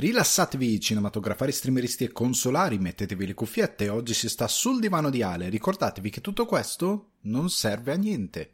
[0.00, 5.50] Rilassatevi cinematografari, streameristi e consolari, mettetevi le cuffiette, oggi si sta sul divano di Ale,
[5.50, 8.52] ricordatevi che tutto questo non serve a niente.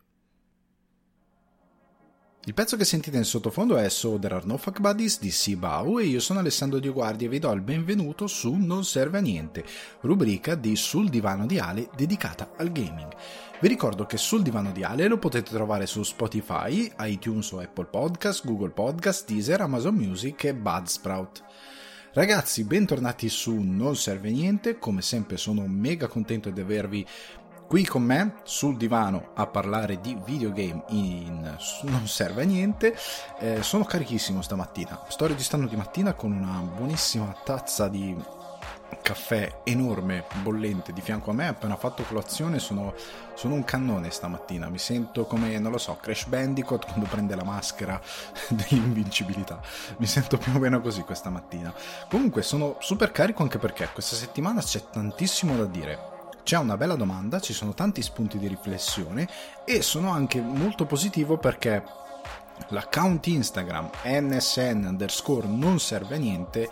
[2.49, 5.99] Il pezzo che sentite in sottofondo è So There Are No Fuck Buddies di Sibau
[5.99, 9.65] e io sono Alessandro Dioguardi e vi do il benvenuto su Non Serve a Niente,
[10.03, 13.13] rubrica di Sul Divano di Ale dedicata al gaming.
[13.61, 17.87] Vi ricordo che sul divano di Ale lo potete trovare su Spotify, iTunes o Apple
[17.87, 21.43] Podcast, Google Podcast, Deezer, Amazon Music e Budsprout.
[22.13, 27.05] Ragazzi, bentornati su Non Serve Niente, come sempre sono mega contento di avervi
[27.67, 32.97] qui con me sul divano a parlare di videogame in Non Serve a Niente.
[33.39, 38.17] Eh, sono carichissimo stamattina, sto registrando di mattina con una buonissima tazza di
[39.03, 42.95] caffè enorme, bollente di fianco a me, appena fatto colazione sono,
[43.35, 47.45] sono, un cannone stamattina, mi sento come, non lo so, Crash Bandicoot quando prende la
[47.45, 48.01] maschera
[48.49, 49.61] dell'invincibilità,
[49.99, 51.73] mi sento più o meno così questa mattina.
[52.09, 56.16] Comunque sono super carico anche perché questa settimana c'è tantissimo da dire.
[56.47, 59.29] C'è una bella domanda, ci sono tanti spunti di riflessione
[59.65, 61.83] e sono anche molto positivo perché
[62.69, 66.71] l'account Instagram nsn underscore non serve a niente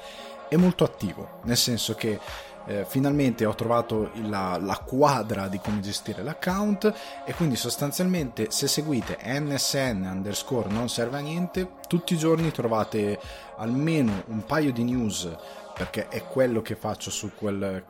[0.48, 2.20] è molto attivo, nel senso che
[2.66, 6.94] eh, finalmente ho trovato la, la, quadra di come gestire l'account
[7.24, 13.18] e quindi sostanzialmente se seguite nsn underscore non serve a niente tutti i giorni trovate
[13.56, 15.28] almeno un paio di news
[15.74, 17.84] perché è quello che faccio su quel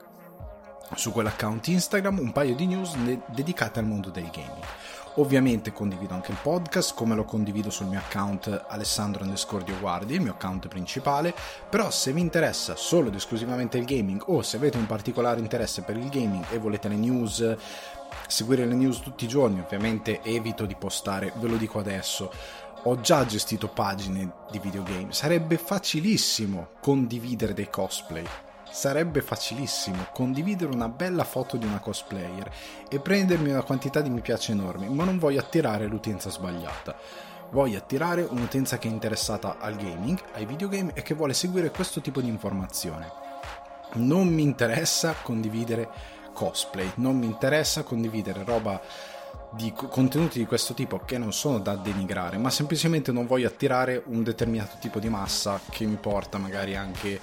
[0.95, 2.95] su quell'account Instagram un paio di news
[3.27, 4.65] dedicate al mondo del gaming.
[5.17, 10.21] Ovviamente condivido anche il podcast come lo condivido sul mio account Alessandro Andescordio Guardi, il
[10.21, 11.33] mio account principale,
[11.69, 15.83] però se vi interessa solo ed esclusivamente il gaming o se avete un particolare interesse
[15.83, 17.57] per il gaming e volete le news,
[18.27, 22.33] seguire le news tutti i giorni, ovviamente evito di postare, ve lo dico adesso,
[22.83, 28.27] ho già gestito pagine di videogame, sarebbe facilissimo condividere dei cosplay
[28.75, 32.51] sarebbe facilissimo condividere una bella foto di una cosplayer
[32.89, 36.97] e prendermi una quantità di mi piace enormi, ma non voglio attirare l'utenza sbagliata.
[37.51, 42.01] Voglio attirare un'utenza che è interessata al gaming, ai videogame e che vuole seguire questo
[42.01, 43.13] tipo di informazione.
[43.93, 45.89] Non mi interessa condividere
[46.33, 48.81] cosplay, non mi interessa condividere roba
[49.53, 54.03] di contenuti di questo tipo che non sono da denigrare, ma semplicemente non voglio attirare
[54.07, 57.21] un determinato tipo di massa che mi porta magari anche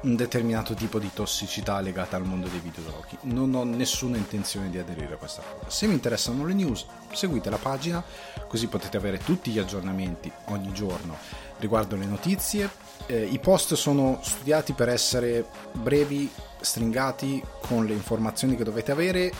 [0.00, 3.18] un determinato tipo di tossicità legata al mondo dei videogiochi.
[3.22, 5.70] Non ho nessuna intenzione di aderire a questa cosa.
[5.70, 8.02] Se vi interessano le news, seguite la pagina,
[8.46, 11.16] così potete avere tutti gli aggiornamenti ogni giorno
[11.58, 12.70] riguardo le notizie.
[13.06, 19.32] Eh, I post sono studiati per essere brevi, stringati, con le informazioni che dovete avere,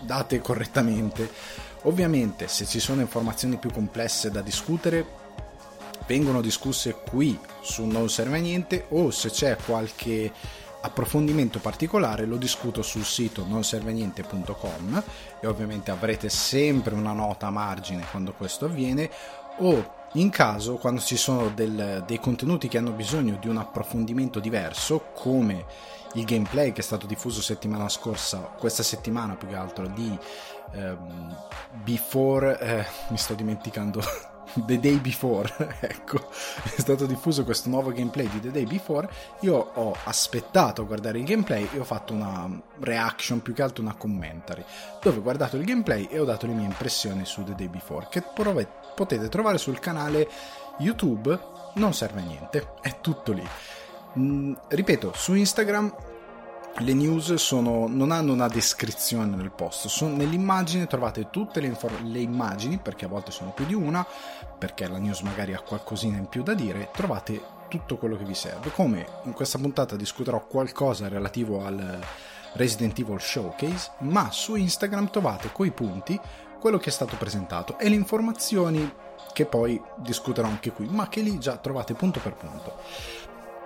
[0.00, 1.30] date correttamente.
[1.84, 5.20] Ovviamente, se ci sono informazioni più complesse da discutere,
[6.12, 10.30] vengono discusse qui su Non Serve a Niente o se c'è qualche
[10.82, 15.02] approfondimento particolare lo discuto sul sito nonserveniente.com
[15.40, 19.10] e ovviamente avrete sempre una nota a margine quando questo avviene
[19.60, 24.38] o in caso quando ci sono del, dei contenuti che hanno bisogno di un approfondimento
[24.38, 25.64] diverso come
[26.12, 30.18] il gameplay che è stato diffuso settimana scorsa questa settimana più che altro di
[30.72, 31.36] ehm,
[31.82, 36.28] Before eh, mi sto dimenticando The Day Before, ecco,
[36.62, 39.08] è stato diffuso questo nuovo gameplay di The Day Before,
[39.40, 42.48] io ho aspettato a guardare il gameplay e ho fatto una
[42.80, 44.64] reaction, più che altro una commentary,
[45.00, 48.08] dove ho guardato il gameplay e ho dato le mie impressioni su The Day Before,
[48.10, 48.22] che
[48.94, 50.28] potete trovare sul canale
[50.78, 51.38] YouTube,
[51.74, 53.46] non serve a niente, è tutto lì.
[54.18, 55.94] Mm, ripeto, su Instagram
[56.78, 62.00] le news sono, non hanno una descrizione nel post, sono, nell'immagine trovate tutte le, infor-
[62.02, 64.06] le, immagini, perché a volte sono più di una,
[64.58, 68.34] perché la news magari ha qualcosina in più da dire, trovate tutto quello che vi
[68.34, 68.70] serve.
[68.70, 72.00] Come in questa puntata discuterò qualcosa relativo al
[72.54, 76.18] Resident Evil Showcase, ma su Instagram trovate coi punti
[76.58, 78.92] quello che è stato presentato e le informazioni
[79.32, 82.76] che poi discuterò anche qui, ma che lì già trovate punto per punto.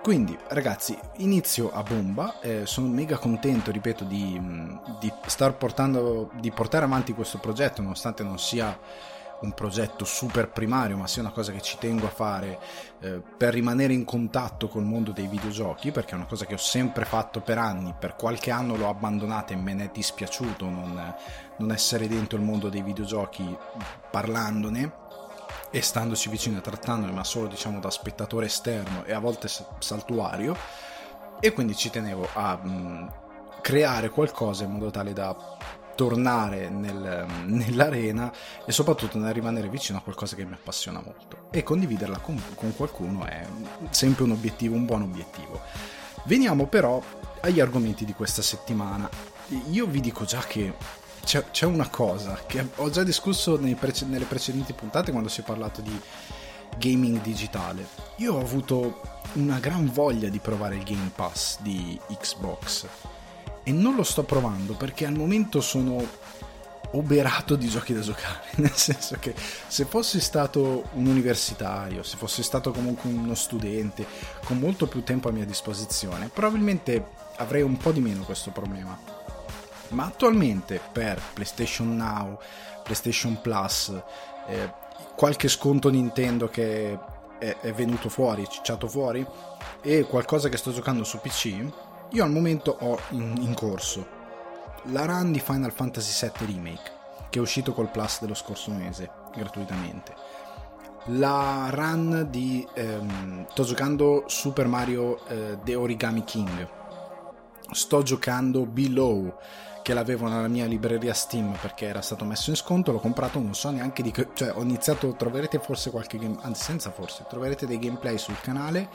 [0.07, 4.41] Quindi ragazzi, inizio a bomba, eh, sono mega contento, ripeto, di,
[5.01, 8.79] di, star portando, di portare avanti questo progetto, nonostante non sia
[9.41, 12.57] un progetto super primario, ma sia una cosa che ci tengo a fare
[13.01, 16.57] eh, per rimanere in contatto col mondo dei videogiochi, perché è una cosa che ho
[16.57, 21.15] sempre fatto per anni, per qualche anno l'ho abbandonata e me ne è dispiaciuto non,
[21.57, 23.57] non essere dentro il mondo dei videogiochi
[24.09, 25.05] parlandone
[25.69, 29.49] e standoci vicino e trattandoli ma solo diciamo da spettatore esterno e a volte
[29.79, 30.55] saltuario
[31.39, 33.11] e quindi ci tenevo a mh,
[33.61, 35.35] creare qualcosa in modo tale da
[35.95, 38.31] tornare nel, nell'arena
[38.65, 42.75] e soprattutto nel rimanere vicino a qualcosa che mi appassiona molto e condividerla con, con
[42.75, 43.45] qualcuno è
[43.89, 45.59] sempre un obiettivo, un buon obiettivo.
[46.25, 47.01] Veniamo però
[47.41, 49.09] agli argomenti di questa settimana.
[49.71, 50.73] Io vi dico già che
[51.27, 55.43] c'è, c'è una cosa che ho già discusso prece- nelle precedenti puntate quando si è
[55.43, 56.01] parlato di
[56.77, 57.85] gaming digitale.
[58.17, 59.01] Io ho avuto
[59.33, 62.85] una gran voglia di provare il Game Pass di Xbox
[63.61, 66.01] e non lo sto provando perché al momento sono
[66.91, 69.35] oberato di giochi da giocare, nel senso che
[69.67, 74.07] se fossi stato un universitario, se fossi stato comunque uno studente
[74.45, 79.16] con molto più tempo a mia disposizione, probabilmente avrei un po' di meno questo problema.
[79.89, 82.37] Ma attualmente per PlayStation Now,
[82.83, 83.93] PlayStation Plus,
[84.47, 84.71] eh,
[85.15, 86.97] qualche sconto Nintendo che
[87.39, 89.25] è, è venuto fuori, cicciato fuori,
[89.81, 91.55] e qualcosa che sto giocando su PC,
[92.11, 94.15] io al momento ho in, in corso
[94.91, 96.91] la run di Final Fantasy VII Remake,
[97.29, 100.13] che è uscito col Plus dello scorso mese, gratuitamente.
[101.11, 102.65] La run di...
[102.73, 106.69] Ehm, sto giocando Super Mario eh, The Origami King.
[107.71, 109.37] Sto giocando Below,
[109.87, 113.55] che l'avevo nella mia libreria Steam perché era stato messo in sconto, l'ho comprato, non
[113.55, 114.27] so neanche di che...
[114.33, 116.35] Cioè, ho iniziato, troverete forse qualche game...
[116.41, 118.89] Anzi, senza forse, troverete dei gameplay sul canale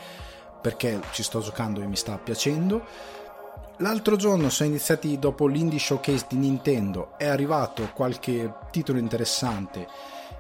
[0.61, 2.85] perché ci sto giocando e mi sta piacendo.
[3.79, 9.89] L'altro giorno sono iniziati dopo l'indie showcase di Nintendo, è arrivato qualche titolo interessante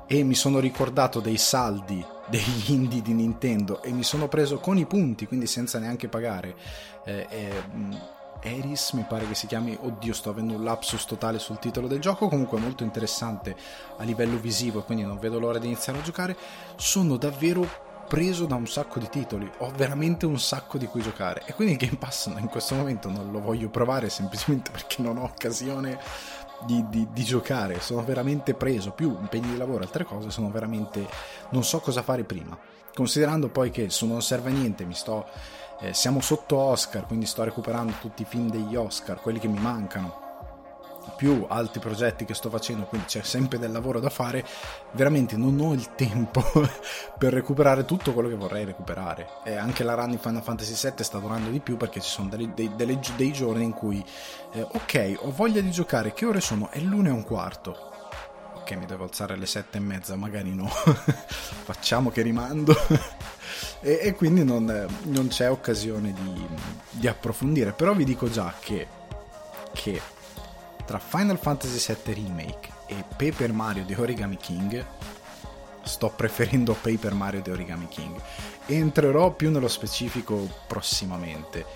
[0.07, 4.77] e mi sono ricordato dei saldi degli indie di Nintendo e mi sono preso con
[4.77, 6.55] i punti, quindi senza neanche pagare.
[7.07, 11.59] Eh, eh, Eris mi pare che si chiami, oddio sto avendo un lapsus totale sul
[11.59, 13.56] titolo del gioco, comunque molto interessante
[13.97, 16.37] a livello visivo, quindi non vedo l'ora di iniziare a giocare.
[16.77, 21.44] Sono davvero preso da un sacco di titoli, ho veramente un sacco di cui giocare.
[21.47, 25.17] E quindi il Game Pass in questo momento non lo voglio provare semplicemente perché non
[25.17, 25.99] ho occasione
[26.67, 31.09] di, di, di, giocare, sono veramente preso, più impegni di lavoro altre cose, sono veramente...
[31.50, 32.59] non so cosa fare prima.
[32.94, 35.27] Considerando poi che se non serve a niente, mi sto...
[35.82, 39.58] Eh, siamo sotto Oscar, quindi sto recuperando tutti i film degli Oscar, quelli che mi
[39.58, 40.23] mancano
[41.17, 44.46] più altri progetti che sto facendo, quindi c'è sempre del lavoro da fare,
[44.93, 46.43] veramente non ho il tempo
[47.19, 49.29] per recuperare tutto quello che vorrei recuperare.
[49.44, 52.29] E anche la run di Final Fantasy VII sta durando di più perché ci sono
[52.29, 54.05] dei, dei, dei, dei giorni in cui,
[54.52, 56.70] eh, ok, ho voglia di giocare, che ore sono?
[56.70, 57.92] È l'una e un quarto.
[58.62, 60.69] Ok, mi devo alzare alle sette e mezza, magari no.
[60.70, 62.73] Facciamo che rimando.
[63.82, 66.47] e, e, quindi non, non c'è occasione di,
[66.91, 67.73] di approfondire.
[67.73, 68.87] Però vi dico già che,
[69.73, 70.00] che
[70.87, 74.87] tra Final Fantasy VII Remake e Paper Mario di Origami King,
[75.82, 78.15] sto preferendo Paper Mario di Origami King.
[78.67, 81.67] Entrerò più nello specifico prossimamente.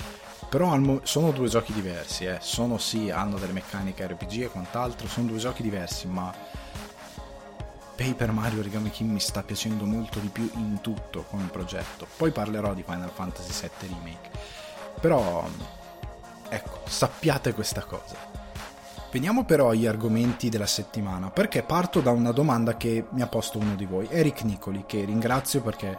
[0.48, 2.38] Però sono due giochi diversi, eh.
[2.40, 6.32] sono sì, hanno delle meccaniche RPG e quant'altro, sono due giochi diversi, ma
[7.96, 12.06] Paper Mario Origami King mi sta piacendo molto di più in tutto come progetto.
[12.16, 14.30] Poi parlerò di Final Fantasy VII Remake.
[15.00, 15.48] Però,
[16.48, 18.16] ecco, sappiate questa cosa.
[19.10, 23.58] Veniamo però agli argomenti della settimana, perché parto da una domanda che mi ha posto
[23.58, 25.98] uno di voi, Eric Nicoli, che ringrazio perché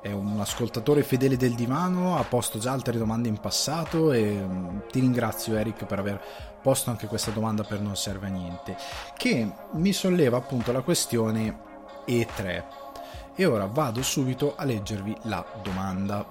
[0.00, 4.78] è un ascoltatore fedele del divano, ha posto già altre domande in passato e mm,
[4.90, 6.20] ti ringrazio Eric per aver
[6.66, 8.76] posto anche questa domanda per non serve a niente,
[9.16, 11.56] che mi solleva appunto la questione
[12.04, 12.64] E3.
[13.36, 16.26] E ora vado subito a leggervi la domanda.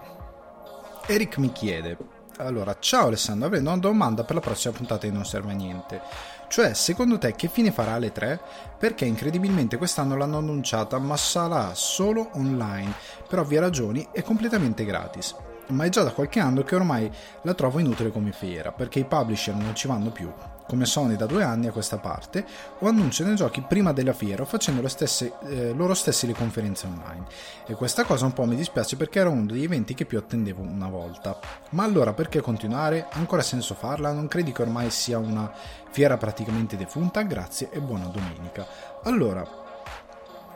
[1.05, 1.97] Eric mi chiede,
[2.39, 6.01] allora, ciao Alessandro, avrei una domanda per la prossima puntata di Non Serve a Niente.
[6.49, 8.41] Cioè, secondo te che fine farà le 3?
[8.77, 12.93] Perché incredibilmente quest'anno l'hanno annunciata, ma sarà solo online.
[13.25, 15.33] Per ovvie ragioni è completamente gratis.
[15.67, 17.09] Ma è già da qualche anno che ormai
[17.41, 20.31] la trovo inutile come fiera, perché i publisher non ci vanno più
[20.67, 22.45] come Sony da due anni a questa parte,
[22.79, 26.87] o annunciano i giochi prima della fiera o facendo stesse, eh, loro stessi le conferenze
[26.87, 27.25] online.
[27.67, 30.61] E questa cosa un po' mi dispiace perché era uno degli eventi che più attendevo
[30.61, 31.39] una volta.
[31.71, 33.07] Ma allora perché continuare?
[33.11, 34.11] Ancora senso farla?
[34.11, 35.51] Non credi che ormai sia una
[35.89, 37.21] fiera praticamente defunta?
[37.21, 38.65] Grazie e buona domenica.
[39.03, 39.47] Allora,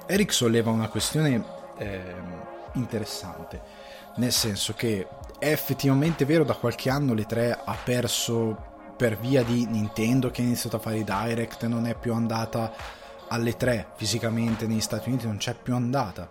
[0.07, 1.43] Eric solleva una questione
[1.77, 2.01] eh,
[2.73, 3.61] interessante,
[4.15, 9.43] nel senso che è effettivamente vero da qualche anno le tre ha perso per via
[9.43, 12.73] di Nintendo che ha iniziato a fare i direct non è più andata
[13.29, 16.29] alle 3 fisicamente negli Stati Uniti non c'è più andata.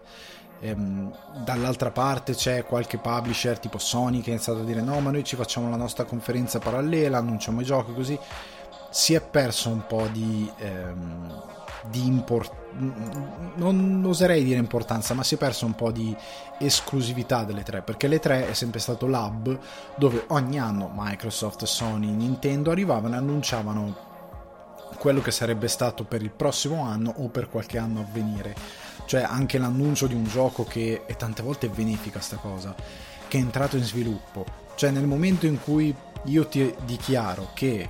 [0.61, 5.11] Ehm, dall'altra parte c'è qualche publisher tipo Sony che ha iniziato a dire no ma
[5.11, 8.18] noi ci facciamo la nostra conferenza parallela annunciamo i giochi così.
[8.90, 11.42] Si è perso un po' di ehm,
[11.90, 16.15] di importanza, non oserei dire importanza, ma si è perso un po' di
[16.59, 19.59] esclusività delle tre, perché le tre è sempre stato l'hub
[19.97, 24.07] dove ogni anno Microsoft, Sony, Nintendo arrivavano e annunciavano
[24.99, 28.55] quello che sarebbe stato per il prossimo anno o per qualche anno a venire.
[29.05, 32.75] Cioè anche l'annuncio di un gioco che, e tante volte è benefica sta cosa,
[33.27, 34.45] che è entrato in sviluppo.
[34.75, 35.95] Cioè nel momento in cui
[36.25, 37.89] io ti dichiaro che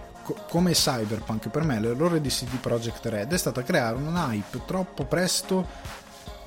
[0.49, 5.05] come Cyberpunk per me l'errore di CD Projekt Red è stato creare un hype troppo
[5.05, 5.67] presto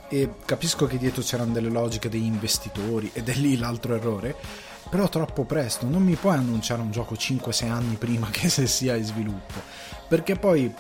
[0.07, 4.35] e capisco che dietro c'erano delle logiche degli investitori ed è lì l'altro errore
[4.89, 5.85] però troppo presto.
[5.87, 9.61] Non mi puoi annunciare un gioco 5-6 anni prima che se sia in sviluppo
[10.07, 10.73] perché poi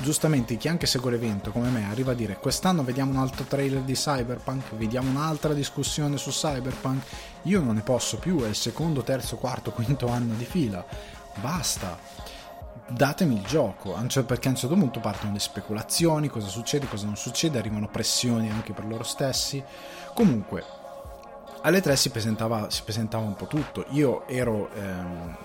[0.00, 3.82] giustamente chi anche segue l'evento come me arriva a dire quest'anno vediamo un altro trailer
[3.82, 7.04] di Cyberpunk vediamo un'altra discussione su Cyberpunk.
[7.42, 10.84] Io non ne posso più è il secondo, terzo, quarto, quinto anno di fila.
[11.40, 11.98] Basta
[12.88, 13.92] datemi il gioco,
[14.24, 18.50] perché a un certo punto partono le speculazioni, cosa succede, cosa non succede, arrivano pressioni
[18.50, 19.62] anche per loro stessi.
[20.14, 20.64] Comunque,
[21.62, 23.84] alle tre si presentava, si presentava un po' tutto.
[23.90, 25.36] Io ero, ehm,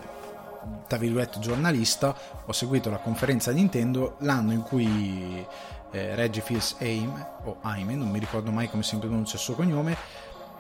[0.88, 5.46] tra virgolette, giornalista, ho seguito la conferenza Nintendo l'anno in cui
[5.92, 9.56] eh, Reggie Fils Aim, o Aime, non mi ricordo mai come si pronuncia il suo
[9.56, 9.96] cognome,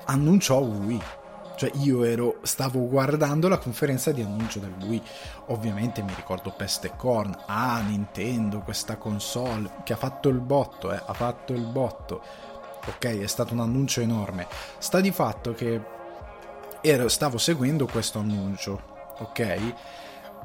[0.06, 1.02] annunciò Wii
[1.63, 5.01] cioè io ero, stavo guardando la conferenza di annuncio del Wii.
[5.48, 7.34] Ovviamente mi ricordo Peste e Corn.
[7.46, 12.22] Ah, Nintendo, questa console che ha fatto il botto, eh, ha fatto il botto.
[12.86, 14.46] Ok, è stato un annuncio enorme.
[14.77, 15.82] Sta di fatto che
[16.82, 18.82] ero, stavo seguendo questo annuncio,
[19.20, 19.74] ok?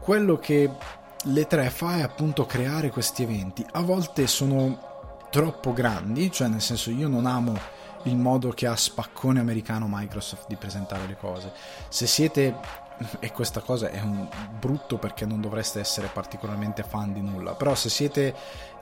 [0.00, 0.70] Quello che
[1.24, 3.66] le tre fa è appunto creare questi eventi.
[3.72, 7.58] A volte sono troppo grandi, cioè nel senso io non amo
[8.04, 11.52] il modo che ha spaccone americano Microsoft di presentare le cose.
[11.88, 12.86] Se siete
[13.20, 14.28] e questa cosa è un
[14.58, 18.34] brutto perché non dovreste essere particolarmente fan di nulla, però se siete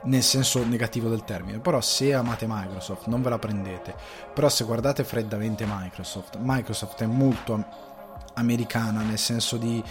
[0.03, 3.93] nel senso negativo del termine, però se amate Microsoft non ve la prendete,
[4.33, 7.63] però se guardate freddamente Microsoft, Microsoft è molto
[8.33, 9.83] americana nel senso di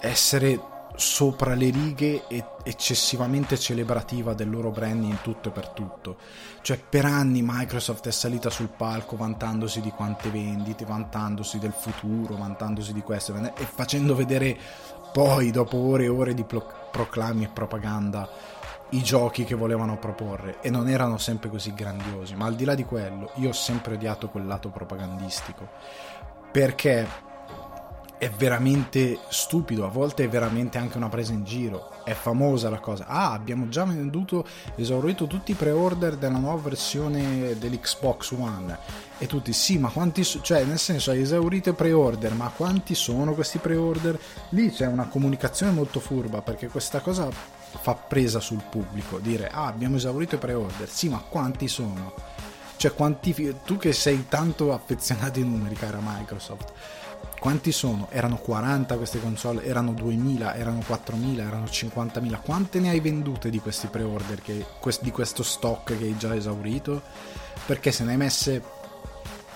[0.00, 6.16] essere sopra le righe e eccessivamente celebrativa del loro brand in tutto e per tutto.
[6.62, 12.36] Cioè, per anni Microsoft è salita sul palco vantandosi di quante vendite, vantandosi del futuro,
[12.36, 14.56] vantandosi di questo e facendo vedere
[15.12, 18.28] poi, dopo ore e ore di proclami e propaganda,
[18.90, 22.34] i giochi che volevano proporre e non erano sempre così grandiosi.
[22.34, 25.68] Ma al di là di quello, io ho sempre odiato quel lato propagandistico
[26.54, 27.32] perché
[28.18, 31.90] è veramente stupido, a volte è veramente anche una presa in giro.
[32.04, 33.06] È famosa la cosa.
[33.06, 38.78] Ah, abbiamo già venduto, esaurito tutti i pre-order della nuova versione dell'Xbox One.
[39.18, 40.42] E tutti, sì, ma quanti sono?
[40.42, 44.18] Cioè, nel senso, hai esaurito i pre-order, ma quanti sono questi pre-order?
[44.50, 49.18] Lì c'è una comunicazione molto furba, perché questa cosa fa presa sul pubblico.
[49.18, 50.88] Dire, ah, abbiamo esaurito i pre-order.
[50.88, 52.14] Sì, ma quanti sono?
[52.76, 53.56] Cioè, quanti...
[53.64, 56.72] Tu che sei tanto affezionato ai numeri, cara Microsoft
[57.44, 58.08] quanti sono?
[58.10, 62.40] Erano 40 queste console, erano 2000, erano 4000, erano 50.000.
[62.40, 64.64] Quante ne hai vendute di questi pre-order, che,
[65.02, 67.02] di questo stock che hai già esaurito?
[67.66, 68.62] Perché se ne hai messe,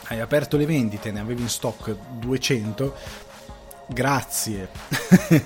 [0.09, 2.95] hai aperto le vendite, ne avevi in stock 200,
[3.87, 4.69] grazie,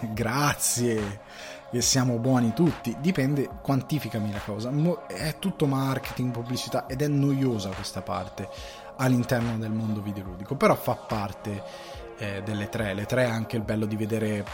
[0.12, 1.20] grazie,
[1.70, 2.96] che siamo buoni tutti.
[2.98, 4.72] Dipende, quantificami la cosa.
[5.06, 8.48] È tutto marketing, pubblicità ed è noiosa questa parte
[8.96, 12.94] all'interno del mondo videoludico, però fa parte eh, delle tre.
[12.94, 14.44] Le tre è anche il bello di vedere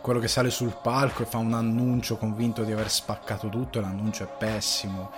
[0.00, 4.24] quello che sale sul palco e fa un annuncio convinto di aver spaccato tutto l'annuncio
[4.24, 5.10] è pessimo.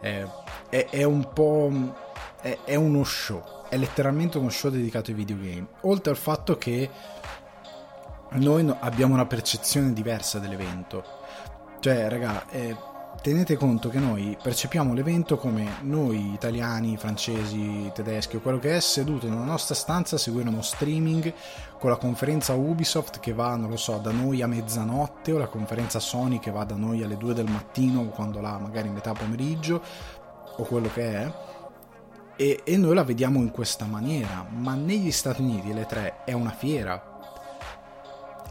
[0.00, 0.26] Eh,
[0.68, 2.06] è, è, un po'...
[2.40, 5.66] È, è, uno show, è letteralmente uno show dedicato ai videogame.
[5.82, 6.88] Oltre al fatto che
[8.30, 11.04] noi abbiamo una percezione diversa dell'evento.
[11.80, 12.76] Cioè, raga, eh,
[13.20, 18.80] tenete conto che noi percepiamo l'evento come noi italiani, francesi, tedeschi o quello che è
[18.80, 21.32] seduto nella nostra stanza a seguire uno streaming
[21.78, 25.48] con la conferenza Ubisoft che va, non lo so, da noi a mezzanotte o la
[25.48, 29.82] conferenza Sony che va da noi alle 2 del mattino quando là magari metà pomeriggio
[30.56, 31.32] o quello che è.
[32.36, 36.32] E, e noi la vediamo in questa maniera ma negli Stati Uniti le tre è
[36.32, 37.16] una fiera.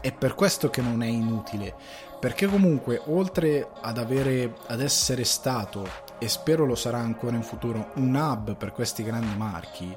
[0.00, 1.74] È per questo che non è inutile
[2.18, 5.86] perché comunque oltre ad, avere, ad essere stato
[6.18, 9.96] e spero lo sarà ancora in futuro un hub per questi grandi marchi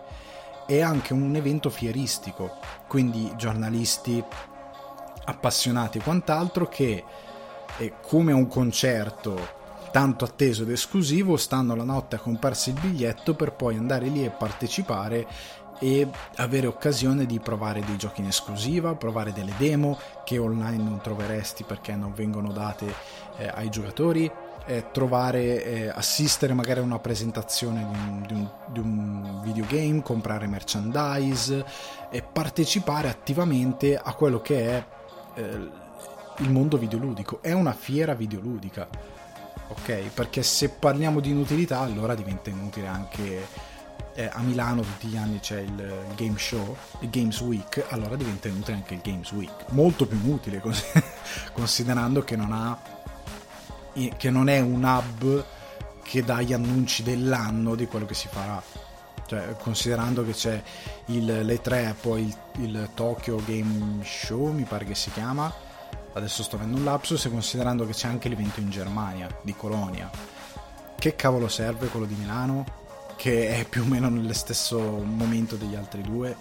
[0.67, 2.57] è anche un evento fieristico.
[2.87, 4.23] Quindi giornalisti
[5.25, 7.03] appassionati e quant'altro che
[7.77, 9.59] è come un concerto
[9.91, 14.23] tanto atteso ed esclusivo stanno la notte a comprarsi il biglietto per poi andare lì
[14.23, 15.27] e partecipare
[15.81, 21.01] e avere occasione di provare dei giochi in esclusiva, provare delle demo che online non
[21.01, 22.85] troveresti perché non vengono date
[23.37, 24.31] eh, ai giocatori,
[24.67, 30.03] eh, trovare, eh, assistere magari a una presentazione di un, di, un, di un, videogame,
[30.03, 31.65] comprare merchandise
[32.11, 34.85] e partecipare attivamente a quello che è
[35.33, 35.69] eh,
[36.37, 38.87] il mondo videoludico, è una fiera videoludica.
[39.69, 40.11] Ok?
[40.13, 43.69] Perché se parliamo di inutilità, allora diventa inutile anche
[44.13, 48.47] eh, a Milano tutti gli anni c'è il Game Show, il Games Week, allora diventa
[48.47, 49.51] inutile anche il Games Week.
[49.69, 50.61] Molto più inutile,
[51.53, 52.99] considerando che non ha
[54.15, 55.45] che non è un hub
[56.01, 58.61] che dà gli annunci dell'anno di quello che si farà.
[59.25, 60.61] Cioè, considerando che c'è
[61.05, 65.53] il, le 3, poi il, il, Tokyo Game Show, mi pare che si chiama.
[66.13, 70.09] Adesso sto avendo un lapsus, e considerando che c'è anche l'evento in Germania, di Colonia.
[70.97, 72.80] Che cavolo serve quello di Milano?
[73.21, 76.35] Che è più o meno nello stesso momento degli altri due,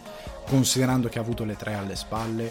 [0.47, 2.51] considerando che ha avuto le 3 alle spalle.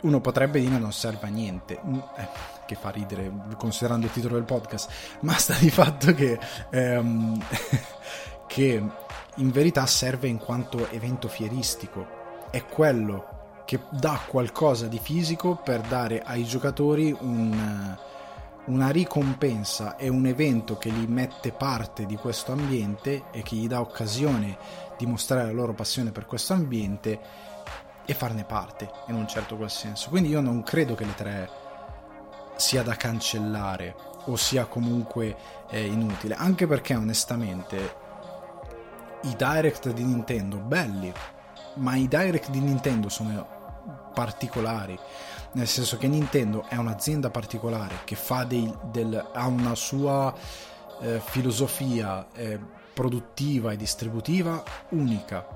[0.00, 1.78] Uno potrebbe dire non serve a niente.
[1.86, 2.28] Mm, eh,
[2.66, 4.90] che fa ridere considerando il titolo del podcast,
[5.20, 6.40] ma sta di fatto che,
[6.70, 7.40] ehm,
[8.48, 8.82] che
[9.36, 12.48] in verità serve in quanto evento fieristico.
[12.50, 17.96] È quello che dà qualcosa di fisico per dare ai giocatori un,
[18.66, 23.66] una ricompensa e un evento che li mette parte di questo ambiente e che gli
[23.66, 24.56] dà occasione
[24.96, 27.20] di mostrare la loro passione per questo ambiente
[28.04, 30.10] e farne parte in un certo qual senso.
[30.10, 31.50] Quindi io non credo che le tre
[32.56, 35.36] sia da cancellare o sia comunque
[35.70, 37.96] eh, inutile, anche perché onestamente
[39.22, 41.12] i direct di Nintendo belli,
[41.74, 44.98] ma i direct di Nintendo sono particolari,
[45.52, 48.16] nel senso che Nintendo è un'azienda particolare che
[48.46, 50.34] dei, del, ha una sua
[51.00, 52.58] eh, filosofia eh,
[52.92, 55.46] produttiva e distributiva unica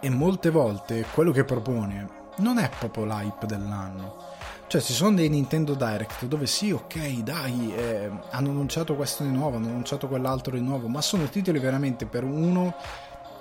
[0.00, 4.30] e molte volte quello che propone non è proprio l'hype dell'anno
[4.72, 9.30] cioè, ci sono dei Nintendo Direct dove sì, ok, dai, eh, hanno annunciato questo di
[9.30, 12.74] nuovo, hanno annunciato quell'altro di nuovo, ma sono titoli veramente per uno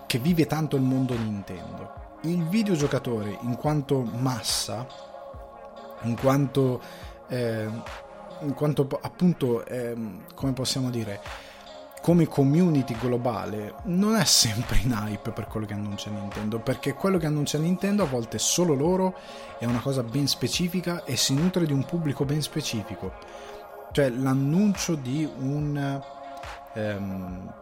[0.08, 2.01] che vive tanto il mondo Nintendo.
[2.24, 4.86] Il videogiocatore, in quanto massa,
[6.04, 6.82] in quanto,
[7.28, 7.68] eh,
[8.42, 9.96] in quanto appunto, eh,
[10.36, 11.20] come possiamo dire,
[12.02, 17.18] come community globale non è sempre in hype per quello che annuncia Nintendo, perché quello
[17.18, 19.16] che annuncia Nintendo a volte è solo loro,
[19.60, 23.14] è una cosa ben specifica e si nutre di un pubblico ben specifico.
[23.92, 26.02] Cioè l'annuncio di un...
[26.74, 27.54] Um,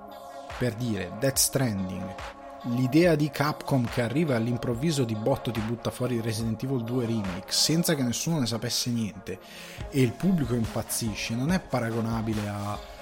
[0.57, 2.15] per dire, Death Stranding,
[2.63, 7.51] l'idea di Capcom che arriva all'improvviso di botto ti butta fuori Resident Evil 2 Remake
[7.51, 9.39] senza che nessuno ne sapesse niente
[9.89, 12.97] e il pubblico impazzisce, non è paragonabile a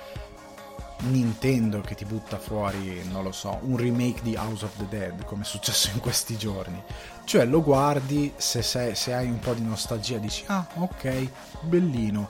[0.99, 5.25] Nintendo che ti butta fuori, non lo so, un remake di House of the Dead,
[5.25, 6.81] come è successo in questi giorni.
[7.23, 11.29] Cioè lo guardi, se, sei, se hai un po' di nostalgia dici, ah ok,
[11.61, 12.29] bellino.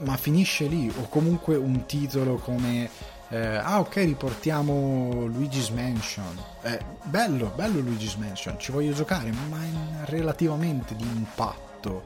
[0.00, 3.16] Ma finisce lì, o comunque un titolo come...
[3.30, 6.34] Eh, ah ok, riportiamo Luigi's Mansion.
[6.62, 12.04] Eh, bello, bello Luigi's Mansion, ci voglio giocare, ma in relativamente di impatto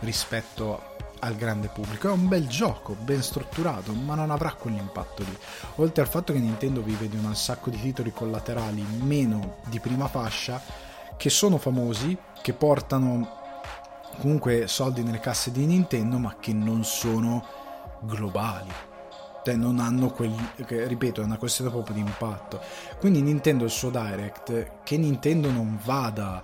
[0.00, 2.08] rispetto al grande pubblico.
[2.08, 5.36] È un bel gioco, ben strutturato, ma non avrà quell'impatto lì.
[5.76, 10.08] Oltre al fatto che Nintendo vive di un sacco di titoli collaterali meno di prima
[10.08, 10.60] fascia,
[11.18, 13.40] che sono famosi, che portano
[14.18, 17.44] comunque soldi nelle casse di Nintendo, ma che non sono
[18.00, 18.72] globali.
[19.44, 22.60] Cioè non hanno che, ripeto, è una questione proprio di impatto.
[22.98, 26.42] Quindi Nintendo il suo Direct, che Nintendo non vada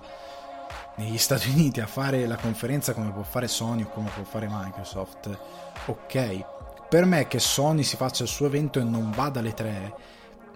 [0.95, 4.47] negli Stati Uniti a fare la conferenza come può fare Sony o come può fare
[4.49, 5.37] Microsoft,
[5.85, 6.45] ok.
[6.89, 9.93] Per me che Sony si faccia il suo evento e non vada alle tre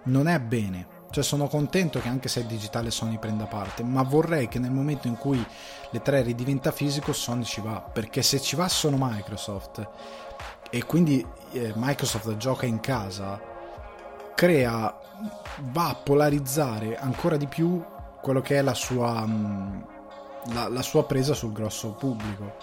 [0.04, 1.02] non è bene.
[1.14, 4.72] Cioè sono contento che anche se è digitale Sony prenda parte, ma vorrei che nel
[4.72, 5.46] momento in cui
[5.92, 9.88] le tre ridiventa fisico Sony ci va, perché se ci va solo Microsoft
[10.74, 13.40] e quindi eh, Microsoft gioca in casa,
[14.34, 15.00] crea,
[15.72, 17.80] va a polarizzare ancora di più
[18.20, 19.24] quello che è la sua...
[19.24, 19.82] Mm,
[20.48, 22.56] la, la sua presa sul grosso pubblico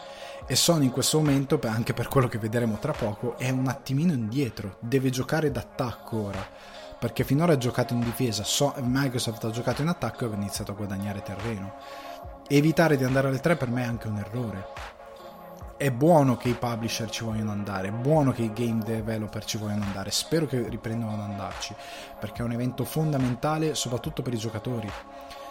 [0.45, 4.13] e Sony in questo momento, anche per quello che vedremo tra poco, è un attimino
[4.13, 6.45] indietro, deve giocare d'attacco ora,
[6.99, 10.73] perché finora ha giocato in difesa, so- Microsoft ha giocato in attacco e ha iniziato
[10.73, 11.75] a guadagnare terreno.
[12.49, 14.99] Evitare di andare alle 3 per me è anche un errore.
[15.81, 19.57] È buono che i publisher ci vogliono andare, è buono che i game developer ci
[19.57, 21.75] vogliono andare, spero che riprendano ad andarci,
[22.19, 24.93] perché è un evento fondamentale soprattutto per i giocatori.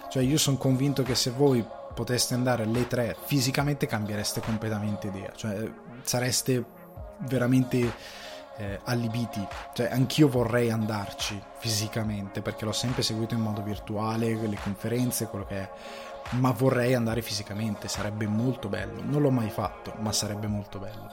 [0.07, 1.65] Cioè io sono convinto che se voi
[1.95, 5.67] poteste andare alle 3 fisicamente cambiereste completamente idea, cioè
[6.03, 6.63] sareste
[7.21, 7.91] veramente
[8.57, 14.59] eh, allibiti, cioè anch'io vorrei andarci fisicamente perché l'ho sempre seguito in modo virtuale, le
[14.61, 15.69] conferenze, quello che è,
[16.31, 21.09] ma vorrei andare fisicamente, sarebbe molto bello, non l'ho mai fatto, ma sarebbe molto bello.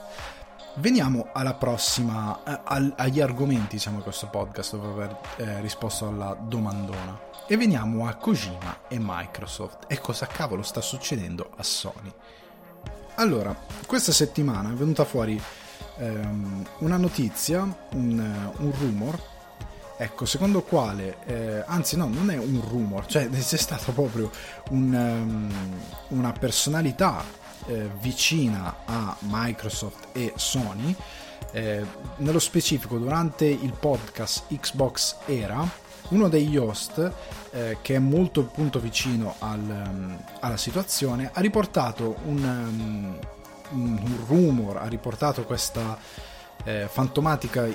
[0.78, 6.36] Veniamo alla prossima, eh, agli argomenti diciamo, di questo podcast dopo aver eh, risposto alla
[6.38, 7.18] domandona.
[7.48, 12.12] E veniamo a Kojima e Microsoft e cosa cavolo sta succedendo a Sony.
[13.14, 15.40] Allora, questa settimana è venuta fuori
[15.98, 19.18] ehm, una notizia, un, un, rumor,
[19.96, 24.30] ecco, secondo quale, eh, anzi no, non è un rumor, cioè c'è stata proprio
[24.70, 25.52] un, um,
[26.18, 27.24] una personalità
[27.66, 30.94] eh, vicina a Microsoft e Sony,
[31.52, 31.84] eh,
[32.16, 35.66] nello specifico durante il podcast Xbox Era,
[36.08, 37.12] uno degli host,
[37.50, 43.18] eh, che è molto appunto vicino al, um, alla situazione, ha riportato un, um,
[43.70, 45.98] un rumor, ha riportato questa,
[46.66, 46.88] eh,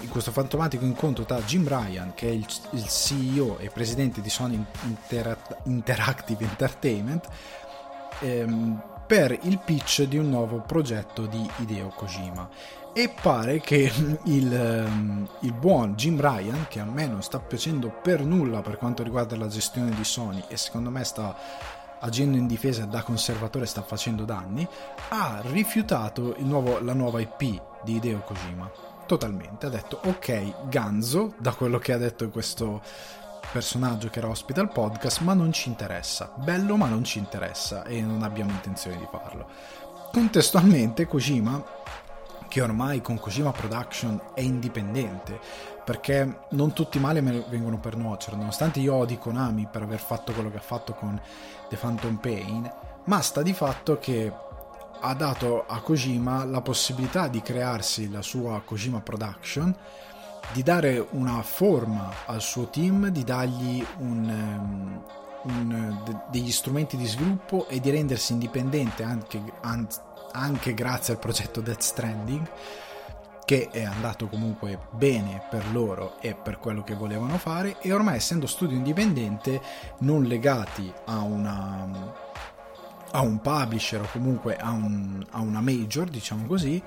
[0.10, 4.62] questo fantomatico incontro tra Jim Ryan, che è il, il CEO e presidente di Sony
[4.84, 7.28] Intera- Interactive Entertainment,
[8.20, 12.50] ehm, per il pitch di un nuovo progetto di Hideo Kojima.
[12.94, 13.90] E pare che
[14.26, 18.76] il, ehm, il, buon Jim Ryan, che a me non sta piacendo per nulla per
[18.76, 21.34] quanto riguarda la gestione di Sony e secondo me sta
[22.04, 24.68] agendo in difesa da conservatore sta facendo danni,
[25.10, 28.70] ha rifiutato nuovo, la nuova IP di Hideo Kojima.
[29.06, 32.82] Totalmente, ha detto ok, ganzo da quello che ha detto questo
[33.52, 36.32] personaggio che era ospite al podcast, ma non ci interessa.
[36.38, 39.48] Bello, ma non ci interessa e non abbiamo intenzione di farlo.
[40.12, 41.64] Contestualmente, Kojima,
[42.48, 45.40] che ormai con Kojima Production è indipendente,
[45.84, 50.32] perché non tutti i mali vengono per nuocere, nonostante io odi Konami per aver fatto
[50.32, 51.20] quello che ha fatto con
[51.70, 52.72] The Phantom Pain,
[53.06, 54.32] ma sta di fatto che
[55.02, 59.76] ha dato a Kojima la possibilità di crearsi la sua Kojima Production
[60.54, 65.04] di dare una forma al suo team, di dargli un, um,
[65.44, 69.88] un, de, degli strumenti di sviluppo e di rendersi indipendente anche, an,
[70.34, 72.52] anche grazie al progetto Death Stranding
[73.46, 78.16] che è andato comunque bene per loro e per quello che volevano fare e ormai
[78.16, 79.62] essendo studio indipendente
[80.00, 82.30] non legati a una
[83.12, 86.82] a un publisher o comunque a, un, a una major diciamo così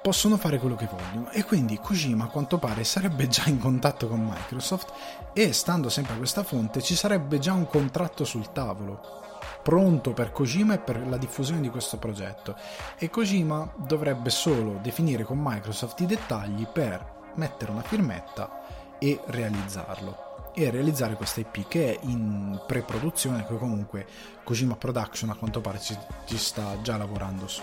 [0.00, 1.30] possono fare quello che vogliono.
[1.30, 4.92] E quindi Kojima a quanto pare sarebbe già in contatto con Microsoft
[5.32, 9.16] e stando sempre a questa fonte ci sarebbe già un contratto sul tavolo
[9.62, 12.56] pronto per Kojima e per la diffusione di questo progetto.
[12.96, 20.27] E Kojima dovrebbe solo definire con Microsoft i dettagli per mettere una firmetta e realizzarlo
[20.58, 24.06] e realizzare questa IP che è in pre-produzione che comunque
[24.42, 27.62] Kojima Production a quanto pare ci, ci sta già lavorando su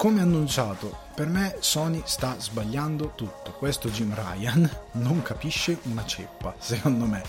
[0.00, 3.52] come annunciato, per me Sony sta sbagliando tutto.
[3.52, 7.22] Questo Jim Ryan non capisce una ceppa, secondo me.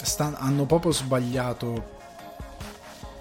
[0.00, 1.96] Sta, hanno proprio sbagliato.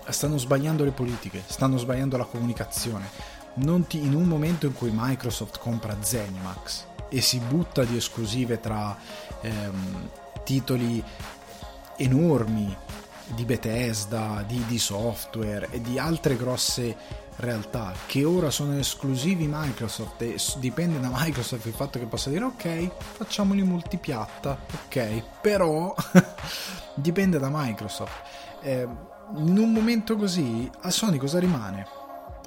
[0.07, 3.09] Stanno sbagliando le politiche, stanno sbagliando la comunicazione.
[3.55, 8.97] Ti, in un momento in cui Microsoft compra Zenimax e si butta di esclusive tra
[9.41, 10.09] ehm,
[10.43, 11.03] titoli
[11.97, 12.75] enormi
[13.27, 20.21] di Bethesda, di, di software e di altre grosse realtà che ora sono esclusivi Microsoft
[20.21, 25.93] e dipende da Microsoft il fatto che possa dire ok facciamoli multipiatta ok però
[26.95, 28.21] dipende da Microsoft
[28.61, 28.87] eh,
[29.35, 31.96] in un momento così a Sony cosa rimane?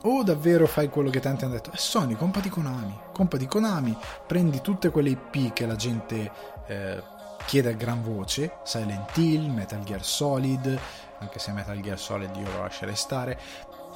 [0.03, 4.61] O davvero fai quello che tanti hanno detto eh, Sony compati Konami compati Konami prendi
[4.61, 6.31] tutte quelle IP che la gente
[6.67, 7.03] eh,
[7.47, 10.79] chiede a gran voce Silent Hill, Metal Gear Solid
[11.19, 13.39] anche se Metal Gear Solid io lo lascerei stare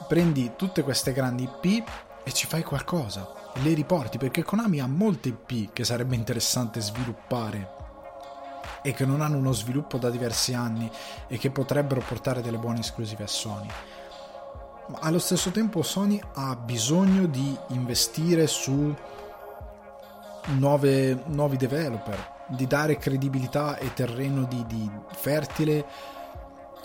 [0.07, 1.89] prendi tutte queste grandi IP
[2.25, 7.83] e ci fai qualcosa, le riporti perché Konami ha molte IP che sarebbe interessante sviluppare
[8.83, 10.91] e che non hanno uno sviluppo da diversi anni
[11.27, 13.69] e che potrebbero portare delle buone esclusive a Sony.
[14.87, 18.95] Ma allo stesso tempo Sony ha bisogno di investire su
[20.59, 25.87] nuove, nuovi developer, di dare credibilità e terreno di, di fertile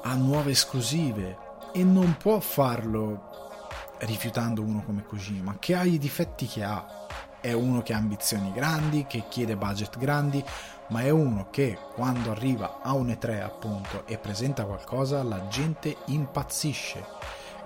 [0.04, 1.38] a nuove esclusive
[1.74, 3.28] e non può farlo
[4.00, 7.08] rifiutando uno come Kojima, che ha i difetti che ha.
[7.42, 10.44] È uno che ha ambizioni grandi, che chiede budget grandi,
[10.90, 15.96] ma è uno che quando arriva a un E3 appunto e presenta qualcosa la gente
[16.08, 17.06] impazzisce,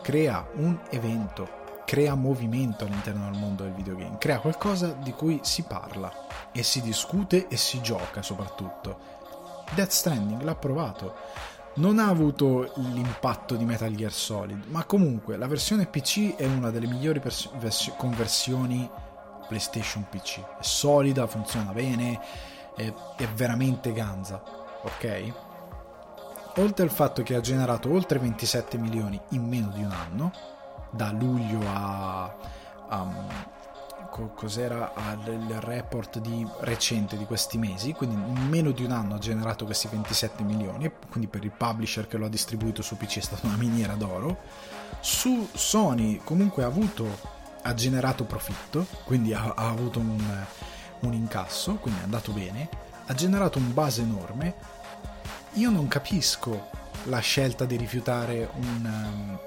[0.04, 5.64] crea un evento, crea movimento all'interno del mondo del videogame, crea qualcosa di cui si
[5.64, 6.12] parla
[6.52, 9.12] e si discute e si gioca soprattutto.
[9.74, 11.16] Death Stranding l'ha provato
[11.76, 16.70] non ha avuto l'impatto di Metal Gear Solid, ma comunque la versione PC è una
[16.70, 18.88] delle migliori pers- vers- conversioni
[19.48, 20.40] PlayStation PC.
[20.60, 22.20] È solida, funziona bene,
[22.76, 24.44] è, è veramente ganza,
[24.84, 25.34] ok?
[26.58, 30.32] Oltre al fatto che ha generato oltre 27 milioni in meno di un anno,
[30.92, 32.36] da luglio a,
[32.90, 33.32] a
[34.36, 34.94] cos'era
[35.26, 39.66] il report di recente di questi mesi, quindi in meno di un anno ha generato
[39.66, 43.48] questi 27 milioni, quindi per il publisher che lo ha distribuito su PC è stata
[43.48, 44.38] una miniera d'oro.
[45.00, 50.22] Su Sony comunque ha avuto ha generato profitto, quindi ha, ha avuto un,
[51.00, 52.70] un incasso, quindi è andato bene,
[53.06, 54.73] ha generato un base enorme.
[55.54, 56.70] Io non capisco
[57.06, 59.40] la scelta di rifiutare un, um,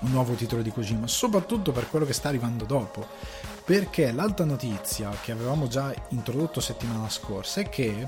[0.00, 3.06] un nuovo titolo di Kojima, soprattutto per quello che sta arrivando dopo.
[3.64, 8.06] Perché l'altra notizia che avevamo già introdotto settimana scorsa è che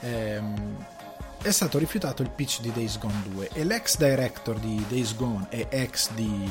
[0.00, 0.86] ehm,
[1.40, 5.46] è stato rifiutato il pitch di Days Gone 2 e l'ex director di Days Gone
[5.50, 6.50] e ex di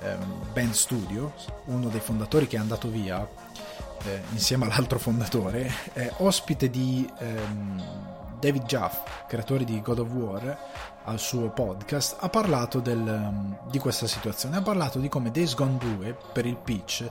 [0.00, 1.34] ehm, Band Studio,
[1.66, 3.26] uno dei fondatori che è andato via
[4.04, 8.07] eh, insieme all'altro fondatore, è ospite di ehm,
[8.38, 10.58] David Jaff, creatore di God of War,
[11.04, 14.56] al suo podcast, ha parlato del, um, di questa situazione.
[14.56, 17.08] Ha parlato di come Days Gone 2 per il pitch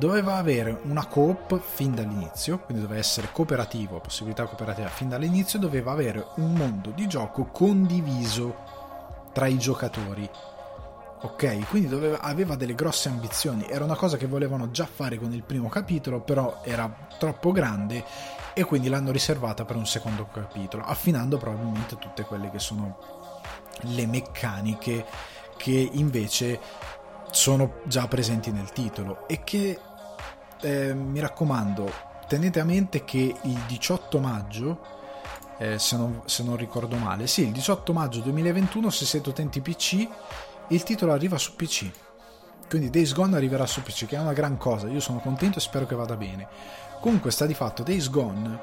[0.00, 5.92] doveva avere una coop fin dall'inizio, quindi doveva essere cooperativo, possibilità cooperativa fin dall'inizio, doveva
[5.92, 8.56] avere un mondo di gioco condiviso
[9.34, 10.28] tra i giocatori.
[11.22, 15.34] Ok, quindi doveva, aveva delle grosse ambizioni, era una cosa che volevano già fare con
[15.34, 18.02] il primo capitolo, però era troppo grande
[18.52, 22.98] e quindi l'hanno riservata per un secondo capitolo, affinando probabilmente tutte quelle che sono
[23.82, 25.04] le meccaniche
[25.56, 26.60] che invece
[27.30, 29.28] sono già presenti nel titolo.
[29.28, 29.78] E che
[30.60, 34.80] eh, mi raccomando tenete a mente che il 18 maggio
[35.58, 39.60] eh, se, non, se, non, ricordo male sì il 18 maggio 2021 se siete utenti
[39.60, 40.08] PC
[40.68, 41.90] il titolo arriva su PC
[42.70, 44.86] quindi Days Gone arriverà su PC che è una gran cosa.
[44.86, 46.46] Io sono contento e spero che vada bene.
[47.00, 48.58] Comunque sta di fatto, Days Gone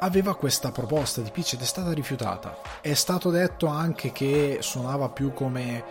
[0.00, 2.58] aveva questa proposta di pitch ed è stata rifiutata.
[2.80, 5.84] È stato detto anche che suonava più come